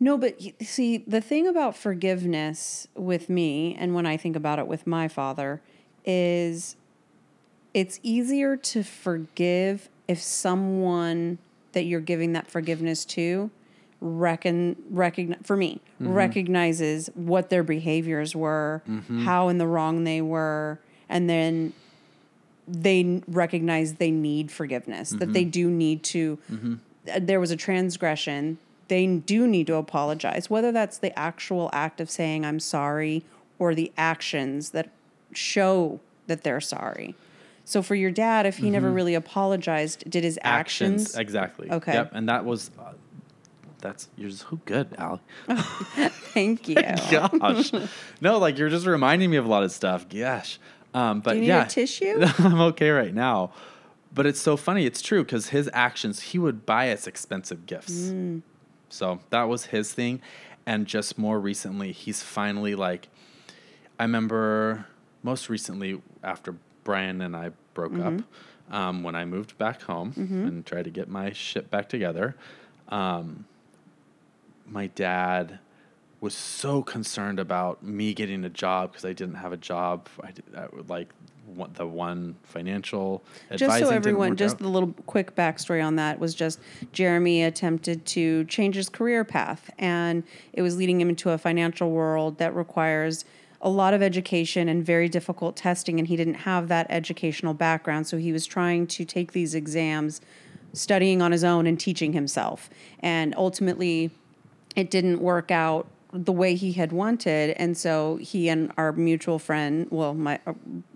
[0.01, 4.67] No, but see, the thing about forgiveness with me, and when I think about it
[4.67, 5.63] with my father,
[6.05, 6.75] is
[7.75, 11.39] it's easier to forgive if someone
[11.73, 13.51] that you're giving that forgiveness to
[14.01, 16.13] reckon recognize for me mm-hmm.
[16.13, 19.25] recognizes what their behaviors were mm-hmm.
[19.25, 21.73] how in the wrong they were and then
[22.67, 25.51] they recognize they need forgiveness that they mm-hmm.
[25.51, 28.59] do need to uh, there was a transgression
[28.89, 33.25] they do need to apologize whether that's the actual act of saying i'm sorry
[33.61, 34.91] or the actions that
[35.33, 37.15] show that they're sorry
[37.65, 41.71] so for your dad if he never really apologized did his actions, exactly.
[41.71, 41.93] Okay.
[41.95, 42.71] Yep, and that was.
[42.79, 42.93] Uh,
[43.83, 45.21] that's you're so good, Al.
[45.49, 47.73] thank you Gosh,
[48.21, 50.09] no, like you're just reminding me of a lot of stuff.
[50.09, 50.59] Gosh,
[50.95, 52.25] um, but Do you need yeah, a tissue?
[52.39, 53.53] I'm okay right now.
[54.15, 54.87] But it's so funny.
[54.87, 57.93] It's true because his actions, he would buy us expensive gifts.
[57.93, 58.43] Mm.
[58.89, 60.21] So that was his thing,
[60.67, 63.09] and just more recently, he's finally like.
[63.99, 64.87] I remember
[65.23, 68.19] most recently after Brian and I broke Mm-hmm.
[68.19, 72.37] up, um, when I moved back home and tried to get my shit back together.
[72.89, 73.45] Um,
[74.67, 75.59] my dad
[76.21, 80.09] was so concerned about me getting a job because I didn't have a job.
[80.23, 81.13] I, did, I would like
[81.75, 83.23] the one financial
[83.57, 84.59] just so everyone just out.
[84.61, 86.59] the little quick backstory on that was just
[86.93, 90.23] jeremy attempted to change his career path and
[90.55, 93.25] it was leading him into a financial world that requires
[93.63, 98.07] a lot of education and very difficult testing and he didn't have that educational background.
[98.07, 100.21] So he was trying to take these exams
[100.73, 102.69] studying on his own and teaching himself.
[103.01, 104.11] And ultimately
[104.75, 107.51] it didn't work out the way he had wanted.
[107.57, 110.41] And so he and our mutual friend well my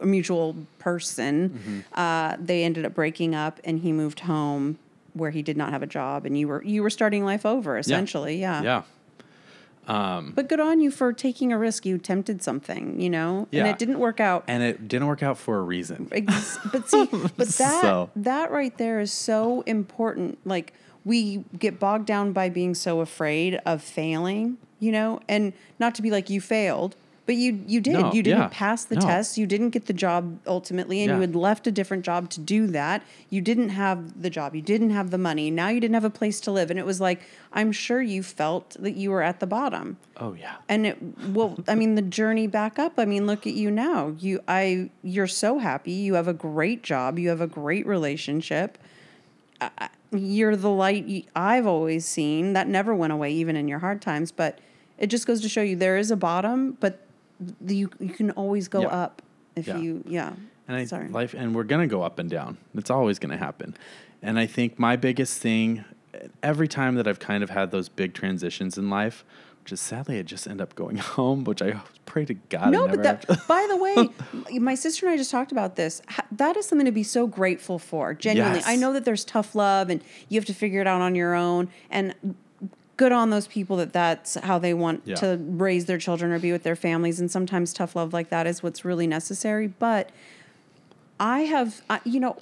[0.01, 4.79] a mutual person uh, they ended up breaking up and he moved home
[5.15, 7.79] where he did not have a job and you were you were starting life over
[7.79, 8.37] essentially.
[8.41, 8.83] Yeah, yeah.
[9.89, 11.87] Um, but good on you for taking a risk.
[11.87, 13.49] You attempted something you know?
[13.53, 14.45] And it didn't work out.
[14.49, 16.09] And it didn't work out for a reason.
[16.73, 17.07] But see,
[17.37, 20.39] but that So- that right there is so important.
[20.45, 20.73] Like
[21.05, 26.03] we get bogged down by being so afraid of failing, you know, and not to
[26.03, 27.95] be like you failed, But you you did.
[27.95, 28.49] No, you didn't yeah.
[28.53, 29.01] pass the No.
[29.01, 29.37] test.
[29.37, 32.69] You didn't get the job ultimately, and you had left a different job to do
[32.69, 33.03] that.
[33.31, 34.55] You didn't have the job.
[34.55, 35.51] You didn't have the money.
[35.51, 37.21] Now you didn't have a place to live, and it was like
[37.53, 39.97] I'm sure you felt that you were at the bottom.
[40.19, 40.55] Oh yeah.
[40.69, 40.99] And it
[41.31, 42.93] well, I mean, the journey back up.
[42.97, 44.15] I mean, look at you now.
[44.21, 45.93] You I you're so happy.
[45.93, 47.19] You have a great job.
[47.19, 48.79] You have a great relationship.
[49.61, 52.53] I- You're the light I've always seen.
[52.53, 54.31] That never went away, even in your hard times.
[54.31, 54.61] But
[54.99, 57.01] it just goes to show you there is a bottom, but
[57.67, 58.89] you you can always go Yeah.
[58.89, 59.23] up
[59.55, 59.79] if Yeah.
[59.79, 60.33] you yeah.
[60.69, 61.09] And I Sorry.
[61.09, 62.57] life and we're gonna go up and down.
[62.75, 63.77] It's always gonna happen.
[64.23, 65.85] And I think my biggest thing
[66.43, 69.25] every time that I've kind of had those big transitions in life,
[69.63, 72.69] which is sadly I just end up going home, which I pray to God.
[72.69, 75.31] I No, never but that, have to- by the way, my sister and I just
[75.31, 76.01] talked about this.
[76.33, 78.15] That is something to be so grateful for.
[78.15, 81.15] Genuinely, I know that there's tough love and you have to figure it out on
[81.15, 81.69] your own.
[81.91, 82.15] And
[82.97, 85.17] good on those people that that's how they want Yeah.
[85.17, 87.21] to raise their children or be with their families.
[87.21, 89.67] And sometimes tough love like that is what's really necessary.
[89.67, 90.11] But
[91.21, 92.37] I have, I- you know,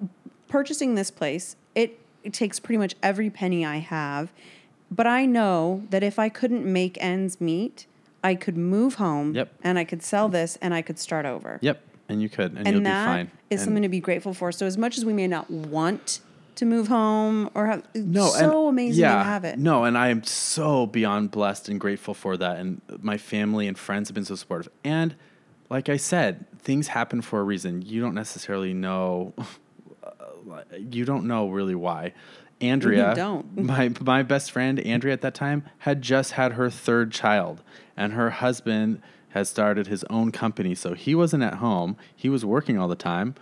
[0.48, 4.30] purchasing this place, it, it takes pretty much every penny I have.
[4.90, 7.86] But I know that if I couldn't make ends meet,
[8.22, 9.52] I could move home Yep.
[9.62, 11.58] and I could sell this and I could start over.
[11.62, 11.80] Yep.
[12.08, 13.30] And you could, and, And you'll be fine.
[13.50, 14.52] is And- something to be grateful for.
[14.52, 16.20] So as much as we may not want
[16.56, 19.58] to move home or have no, so amazing yeah, to have it.
[19.58, 22.58] No, and I am so beyond blessed and grateful for that.
[22.58, 24.72] And my family and friends have been so supportive.
[24.82, 25.16] And
[25.70, 27.82] like I said, things happen for a reason.
[27.82, 29.34] You don't necessarily know.
[30.78, 32.12] You don't know really why.
[32.60, 33.56] Andrea, don't.
[33.62, 37.62] my my best friend Andrea at that time had just had her third child,
[37.96, 39.00] and her husband
[39.30, 40.74] has started his own company.
[40.74, 43.34] So he wasn't at home; he was working all the time.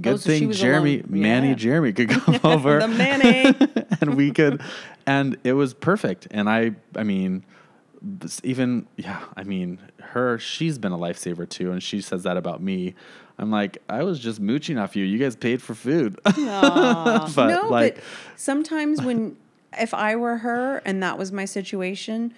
[0.00, 1.20] Good Oh, so thing Jeremy, alone.
[1.22, 2.78] Manny, Jeremy could come over.
[2.80, 3.54] The Manny.
[4.00, 4.60] and we could
[5.06, 6.28] and it was perfect.
[6.30, 7.44] And i i mean
[8.02, 12.36] this even yeah i mean her she's been a lifesaver too and she says that
[12.36, 12.94] about me.
[13.38, 15.04] I'm like i was just mooching off you.
[15.04, 16.18] You guys paid for food.
[16.24, 18.04] But, no, like- but
[18.36, 19.36] sometimes when
[19.78, 22.32] if I were her and that was my situation,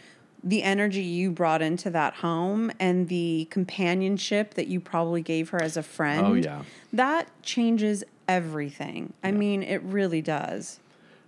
[0.45, 5.63] the energy you brought into that home and the companionship that you probably gave her
[5.63, 6.63] as a friend, Oh, yeah.
[6.93, 9.13] that changes everything.
[9.23, 10.81] I mean, it really does.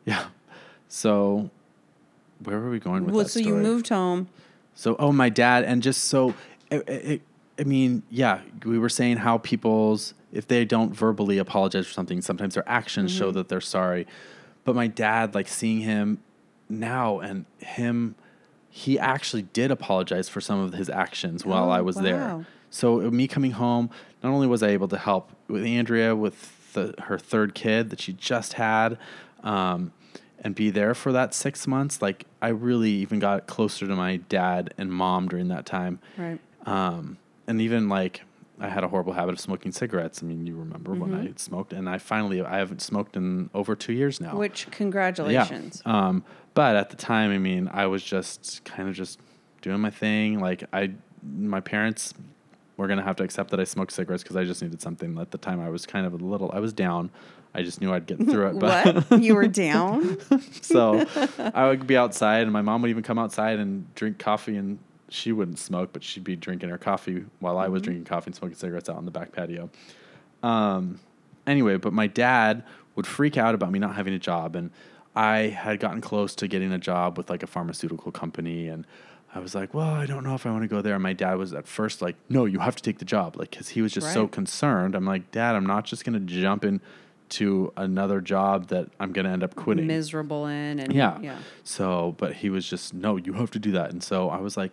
[0.04, 0.26] yeah
[0.88, 1.50] so
[2.42, 4.28] where were we going with Well, that so you moved home.
[4.74, 6.34] So, oh, my dad, and just so,
[6.70, 7.22] it, it,
[7.58, 12.20] I mean, yeah, we were saying how people's, if they don't verbally apologize for something,
[12.20, 13.38] sometimes their actions show Mm-hmm.
[13.38, 14.06] that they're sorry.
[14.64, 16.18] But my dad, like seeing him
[16.68, 18.16] now and him,
[18.76, 22.44] he actually did apologize for some of his actions while Oh, I was there.
[22.70, 23.88] So, uh, me coming home,
[24.20, 28.00] not only was I able to help with Andrea with the, her third kid that
[28.00, 28.98] she just had,
[29.44, 29.92] um,
[30.40, 34.16] and be there for that six months, like I really even got closer to my
[34.16, 36.00] dad and mom during that time.
[36.18, 36.40] Right.
[36.66, 38.22] Um, and even like
[38.58, 40.20] I had a horrible habit of smoking cigarettes.
[40.20, 41.28] I mean, you remember when Mm-hmm.
[41.28, 44.36] I smoked, and I finally I haven't smoked in over two years now.
[44.36, 45.80] Which congratulations.
[45.86, 46.08] Yeah.
[46.08, 46.24] Um,
[46.54, 49.20] but at the time, I mean, I was just kind of just
[49.62, 50.40] doing my thing.
[50.40, 50.92] Like I,
[51.22, 52.14] my parents
[52.76, 55.18] were gonna have to accept that I smoked cigarettes because I just needed something.
[55.18, 56.50] At the time, I was kind of a little.
[56.52, 57.10] I was down.
[57.54, 58.58] I just knew I'd get through it.
[58.58, 59.22] But what?
[59.22, 60.18] you were down?
[60.60, 61.06] so
[61.38, 64.78] I would be outside, and my mom would even come outside and drink coffee, and
[65.08, 68.34] she wouldn't smoke, but she'd be drinking her coffee while I was drinking coffee and
[68.34, 69.70] smoking cigarettes out on the back patio.
[70.42, 70.98] Um,
[71.46, 72.64] anyway, but my dad
[72.96, 74.70] would freak out about me not having a job, and
[75.16, 78.86] I had gotten close to getting a job with like a pharmaceutical company, and
[79.34, 80.94] I was like, well, I don't know if I want to go there.
[80.94, 83.50] And my dad was at first like, no, you have to take the job, like,
[83.50, 84.94] because he was just so concerned.
[84.94, 86.80] I'm like, Dad, I'm not just gonna jump in
[87.30, 89.86] to another job that I'm gonna end up quitting.
[89.86, 91.18] Miserable in and Yeah.
[91.20, 91.38] yeah.
[91.64, 93.90] So, but he was just, no, you have to do that.
[93.90, 94.72] And so I was like,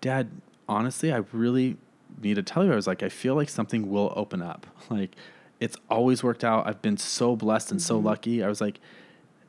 [0.00, 0.28] Dad,
[0.68, 1.76] honestly, I really
[2.22, 2.72] need to tell you.
[2.72, 4.66] I was like, I feel like something will open up.
[4.90, 5.16] Like,
[5.60, 6.66] it's always worked out.
[6.66, 8.06] I've been so blessed and so mm-hmm.
[8.06, 8.44] lucky.
[8.44, 8.80] I was like,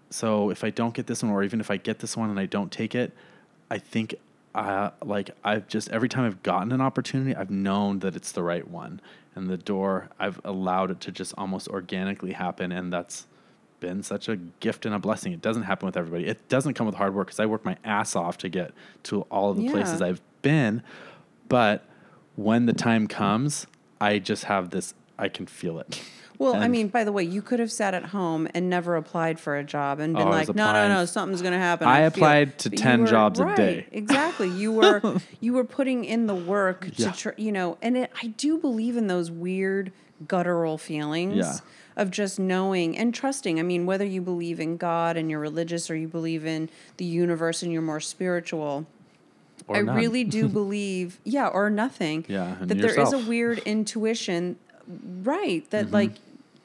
[0.10, 2.40] so if I don't get this one, or even if I get this one and
[2.40, 3.14] I don't take it,
[3.70, 4.16] I think,
[4.54, 8.44] uh, like, I've just, every time I've gotten an opportunity, I've known that it's the
[8.44, 9.02] right one.
[9.34, 12.72] And the door, I've allowed it to just almost organically happen.
[12.72, 13.28] And that's
[13.82, 15.34] been such a gift and a blessing.
[15.34, 16.26] It doesn't happen with everybody.
[16.28, 18.72] It doesn't come with hard work because I work my ass off to get
[19.04, 19.72] to all of the Yeah.
[19.72, 20.82] places I've been.
[21.50, 21.84] But
[22.36, 23.68] when the time comes,
[24.00, 26.02] I just have this, I can feel it.
[26.38, 29.40] Well, I mean, by the way, you could have sat at home and never applied
[29.40, 31.88] for a job and been Oh, like, no, no, no, something's going to happen.
[31.88, 33.86] I it." applied to But 10 were- jobs a day.
[33.92, 34.50] Exactly.
[34.50, 35.02] You were
[35.40, 37.12] you were putting in the work to Yeah.
[37.12, 39.92] tr- you know, and it, I do believe in those weird
[40.28, 41.58] guttural feelings Yeah.
[41.98, 43.60] of just knowing and trusting.
[43.60, 47.06] I mean, whether you believe in God and you're religious or you believe in the
[47.06, 48.86] universe and you're more spiritual,
[49.68, 49.96] Or I none.
[49.96, 52.26] really do believe, yeah, or nothing.
[52.28, 53.18] Yeah, and that there is a.
[53.20, 54.58] Weird intuition,
[55.24, 55.70] right?
[55.72, 56.12] That like,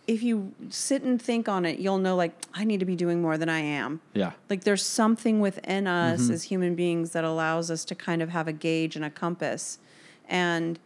[0.06, 3.22] if you sit and think on it, you'll know like I need to be doing
[3.22, 4.00] more than I am.
[4.14, 4.32] Yeah.
[4.48, 6.32] Like there's something within us Mm-hmm.
[6.32, 9.78] as human beings that allows us to kind of have a gauge and a compass,
[10.28, 10.78] and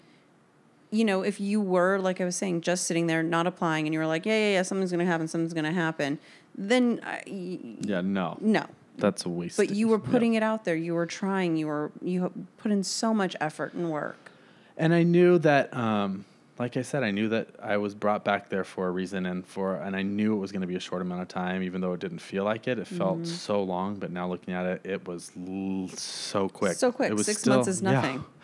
[0.90, 3.92] you know, if you were like I was saying, just sitting there not applying, and
[3.94, 6.18] you were like, yeah, yeah, yeah, something's gonna happen, something's gonna happen,
[6.56, 8.00] then I, Yeah.
[8.02, 8.36] No.
[8.40, 8.66] no.
[8.96, 9.56] That's a waste.
[9.56, 10.10] But you were Yeah.
[10.12, 10.76] putting it out there.
[10.76, 11.56] You were trying.
[11.56, 14.30] You were you put in so much effort and work.
[14.76, 16.24] and I knew that, um,
[16.58, 19.44] like I said, I knew that I was brought back there for a reason, and
[19.46, 21.80] for and I knew it was going to be a short amount of time, even
[21.80, 22.78] though it didn't feel like it.
[22.78, 23.24] It felt Mm-hmm.
[23.24, 26.76] so long, but now looking at it, it was l- so quick.
[26.76, 27.10] So quick.
[27.10, 27.90] It was Six months is yeah.
[27.92, 28.24] nothing.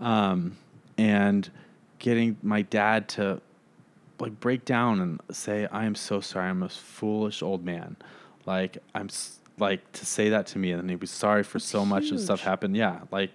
[0.00, 0.56] Um,
[0.96, 1.50] and
[1.98, 3.40] getting my dad to
[4.20, 6.48] like break down and say, "I am so sorry.
[6.48, 7.96] I'm a foolish old man."
[8.46, 11.84] Like I'm s- like to say that to me, and he was sorry for so
[11.84, 12.76] much of stuff happened.
[12.76, 13.32] Yeah, like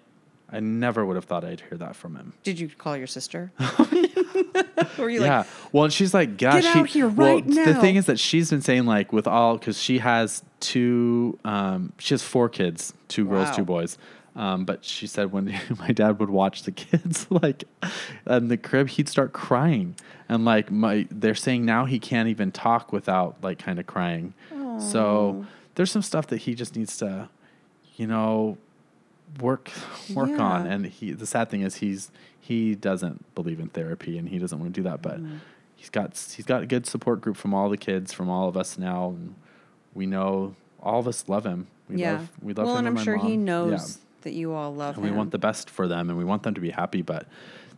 [0.49, 2.33] I never would have thought I'd hear that from him.
[2.43, 3.51] Did you call your sister?
[4.97, 5.39] Were you yeah.
[5.39, 8.05] like, well, and she's like, gosh, Get she, out here well, right The thing is
[8.05, 12.49] that she's been saying like with all because she has two, um, she has four
[12.49, 13.97] kids, two girls, two boys.
[14.35, 17.63] Um, but she said when my dad would watch the kids like
[18.27, 19.95] in the crib, he'd start crying,
[20.27, 24.33] and like my they're saying now he can't even talk without like kind of crying.
[24.79, 27.29] So there's some stuff that he just needs to,
[27.95, 28.57] you know,
[29.39, 29.71] work
[30.13, 30.67] work on.
[30.67, 34.59] And he the sad thing is he's he doesn't believe in therapy and he doesn't
[34.59, 35.37] want to do that, but Mm-hmm.
[35.75, 38.57] he's got he's got a good support group from all the kids, from all of
[38.57, 39.35] us now, and
[39.93, 41.67] we know all of us love him.
[41.89, 42.13] We yeah.
[42.13, 44.01] love we love well, him and I'm sure he knows Yeah.
[44.23, 45.11] that you all love And him.
[45.11, 47.27] we want the best for them and we want them to be happy, but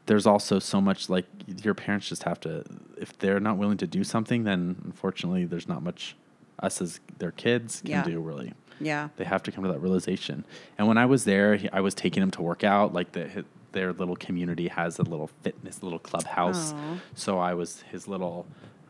[0.07, 1.25] there's also so much like
[1.63, 2.63] your parents just have to
[2.97, 6.15] if they're not willing to do something, then unfortunately there's not much
[6.59, 8.03] us as their kids can Yeah.
[8.03, 9.09] do really yeah.
[9.17, 10.45] they have to come to that realization.
[10.77, 12.93] And when I was there, he, I was taking him to work out.
[12.93, 16.73] Like the their little community has a little fitness, little clubhouse.
[16.73, 16.97] Aw.
[17.13, 18.45] So I was his little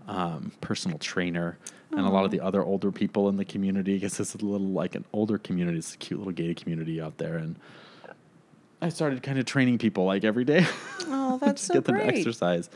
[0.08, 1.58] um, personal trainer,
[1.92, 3.96] and a lot of the other older people in the community.
[3.96, 5.80] Because it's a little like an older community.
[5.80, 7.56] It's a cute little gated community out there, and
[8.82, 10.66] I started kind of training people like every day.
[11.08, 12.70] Oh, that's just so get them to exercise.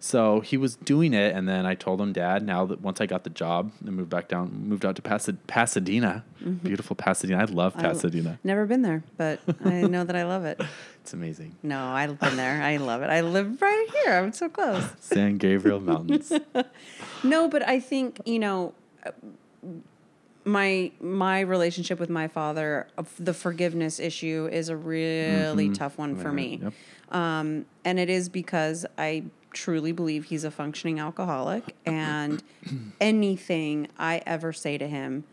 [0.00, 3.06] So he was doing it, and then I told him, Dad, now that once I
[3.06, 6.24] got the job and moved back down, moved out to Pasa- Pasadena,
[6.62, 7.40] beautiful Pasadena.
[7.42, 7.82] I love Mm-hmm.
[7.82, 8.38] Pasadena.
[8.44, 10.60] Never been there, but I know that I love it.
[11.02, 11.56] It's amazing.
[11.64, 12.62] No, I've been there.
[12.62, 13.10] I love it.
[13.10, 14.14] I live right here.
[14.14, 14.84] I'm so close.
[15.00, 16.32] San Gabriel Mountains.
[17.24, 18.74] No, but I think you know
[19.04, 19.10] uh,
[20.44, 22.86] my my relationship with my father,
[23.18, 26.60] the forgiveness issue is a really tough one for Yeah, me.
[26.62, 26.72] yep.
[27.10, 32.42] Um, and it is because I truly believe he's a functioning alcoholic, and
[33.00, 35.24] anything I ever say to him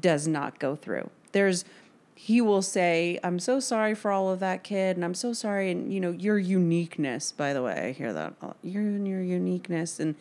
[0.00, 1.10] does not go through.
[1.32, 1.64] There's
[2.14, 5.70] he will say, "I'm so sorry for all of that, kid, and I'm so sorry."
[5.70, 7.32] And you know your uniqueness.
[7.32, 8.34] By the way, I hear that.
[8.62, 10.14] Your your uniqueness, and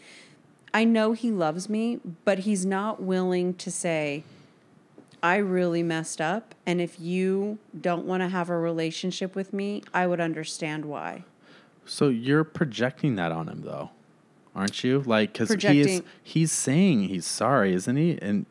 [0.74, 4.24] I know he loves me, but he's not willing to say,
[5.22, 9.84] "I really messed up, and if you don't want to have a relationship with me,
[9.94, 11.26] I would understand why."
[11.86, 13.92] So you're projecting that on him, though,
[14.56, 15.02] aren't you?
[15.02, 18.18] Like, because he is he's saying he's sorry, isn't he?
[18.22, 18.46] And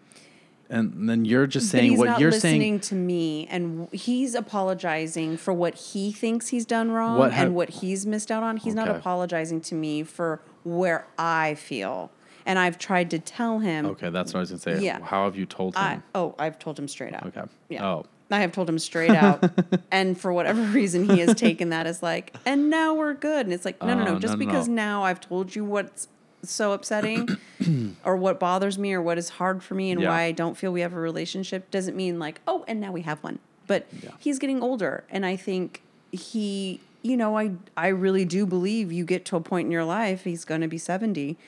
[0.72, 2.80] and then you're just saying what you're listening saying.
[2.80, 7.54] to me, and he's apologizing for what he thinks he's done wrong What ha- and
[7.54, 8.56] what he's missed out on.
[8.56, 12.10] He's not apologizing to me for where I feel,
[12.46, 13.84] and I've tried to tell him.
[13.84, 14.80] Okay, that's what I was gonna say.
[14.82, 15.00] Yeah.
[15.02, 15.82] How have you told him?
[15.82, 17.26] I oh, I've told him straight out.
[17.26, 17.42] okay.
[17.68, 17.86] Yeah.
[17.86, 19.42] Oh, I have told him straight out,
[19.90, 23.46] and for whatever reason, he has taken that as like, and now we're good.
[23.46, 24.18] And it's like, no, no, Oh, no.
[24.18, 24.74] Just no, no, because no.
[24.74, 26.08] now I've told you what's
[26.44, 27.36] so upsetting,
[28.04, 30.08] or what bothers me, or what is hard for me, and Yeah.
[30.08, 33.02] why I don't feel we have a relationship, doesn't mean like, oh, and now we
[33.02, 33.38] have one.
[33.66, 34.10] But Yeah.
[34.18, 39.04] he's getting older, and I think he, you know, I I really do believe you
[39.04, 41.38] get to a point in your life, he's going to be seventy,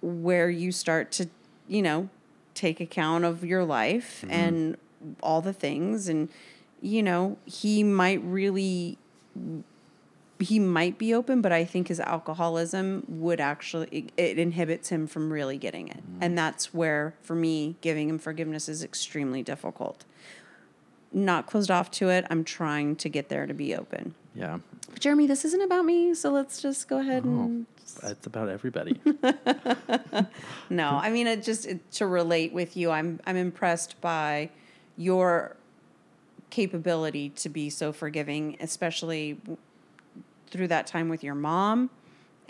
[0.00, 1.28] where you start to,
[1.66, 2.08] you know,
[2.54, 4.30] take account of your life Mm-hmm.
[4.32, 4.76] and
[5.22, 6.28] all the things and
[6.82, 8.98] you know, he might really
[10.38, 15.06] he might be open, but I think his alcoholism would actually it, it inhibits him
[15.06, 15.98] from really getting it.
[15.98, 16.22] Mm-hmm.
[16.22, 20.04] And that's where for me giving him forgiveness is extremely difficult.
[21.12, 22.24] Not closed off to it.
[22.30, 24.14] I'm trying to get there to be open.
[24.34, 24.58] yeah.
[24.88, 27.66] But Jeremy, this isn't about me, so let's just go ahead and
[28.02, 29.00] It's about everybody.
[30.70, 32.90] No, I mean it just it, to relate with you.
[32.90, 34.50] I'm I'm impressed by
[35.00, 35.56] your
[36.50, 39.40] capability to be so forgiving, especially
[40.48, 41.88] through that time with your mom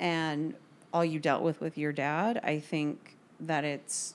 [0.01, 0.55] and
[0.93, 2.41] all you dealt with with your dad.
[2.43, 4.15] I think that it's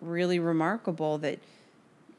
[0.00, 1.40] really remarkable that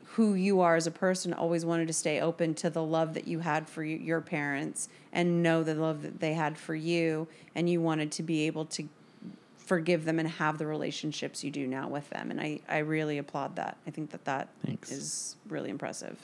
[0.09, 3.27] who you are as a person, always wanted to stay open to the love that
[3.27, 7.27] you had for your parents and know the love that they had for you.
[7.55, 8.87] And you wanted to be able to
[9.65, 12.31] forgive them and have the relationships you do now with them.
[12.31, 13.77] And I, I really applaud that.
[13.87, 14.91] I think that that Thanks.
[14.91, 16.17] is really impressive.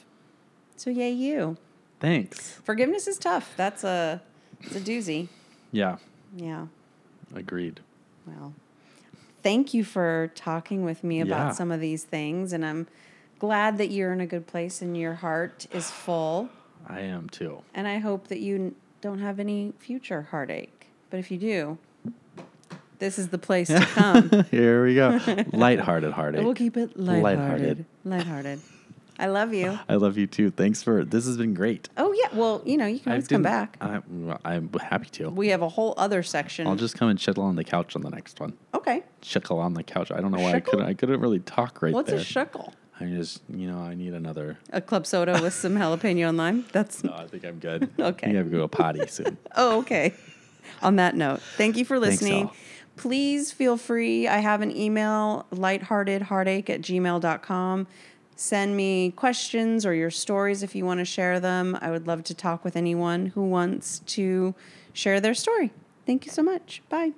[0.76, 1.58] So, yay, you.
[2.00, 2.54] Thanks.
[2.64, 3.54] Forgiveness is tough.
[3.58, 4.22] That's a,
[4.62, 5.28] it's a doozy.
[5.72, 5.98] Yeah,
[6.36, 6.68] Yeah.
[7.36, 7.80] agreed.
[8.26, 8.54] Well,
[9.44, 11.52] thank you for talking with me about Yeah.
[11.54, 12.54] some of these things.
[12.54, 12.88] And I'm
[13.40, 16.50] glad that you're in a good place and your heart is full.
[16.88, 17.62] I am too.
[17.74, 20.88] And I hope that you don't have any future heartache.
[21.10, 21.78] But if you do,
[23.02, 24.30] this is the place to come.
[24.52, 25.20] Here we go.
[25.52, 26.44] Lighthearted heartache.
[26.46, 27.24] we'll keep it lighthearted.
[27.26, 27.86] Lighthearted.
[28.06, 28.62] Lighthearted.
[29.18, 29.78] I love you.
[29.90, 30.52] I love you too.
[30.52, 31.90] Thanks for this has been great.
[31.98, 32.30] Oh, yeah.
[32.38, 33.76] Well, you know, you can always come back.
[33.82, 34.02] I,
[34.46, 35.30] I'm happy to.
[35.32, 36.68] We have a whole other section.
[36.68, 38.54] I'll just come and chill on the couch on the next one.
[38.76, 39.04] okay.
[39.22, 40.12] Chickle on the couch.
[40.12, 40.86] I don't know why I couldn't.
[40.86, 42.20] I couldn't really talk right What's there.
[42.20, 42.74] a shuckle?
[43.00, 44.60] I just, you know, I need another.
[44.72, 46.66] A club soda with some jalapeno and lime?
[46.72, 47.90] That's No, I think I'm good.
[48.00, 48.06] Okay.
[48.08, 49.40] I think I have to go potty soon.
[49.56, 50.14] Oh, okay.
[50.84, 52.46] On that note, thank you for Thanks, listening.
[52.46, 52.56] all.
[52.96, 54.28] Please feel free.
[54.28, 57.88] I have an email, lightheartedheartache at gmail.com.
[58.36, 61.78] Send me questions or your stories if you want to share them.
[61.80, 64.56] I would love to talk with anyone who wants to
[64.94, 65.72] share their story.
[66.06, 66.82] Thank you so much.
[66.90, 67.14] Bye.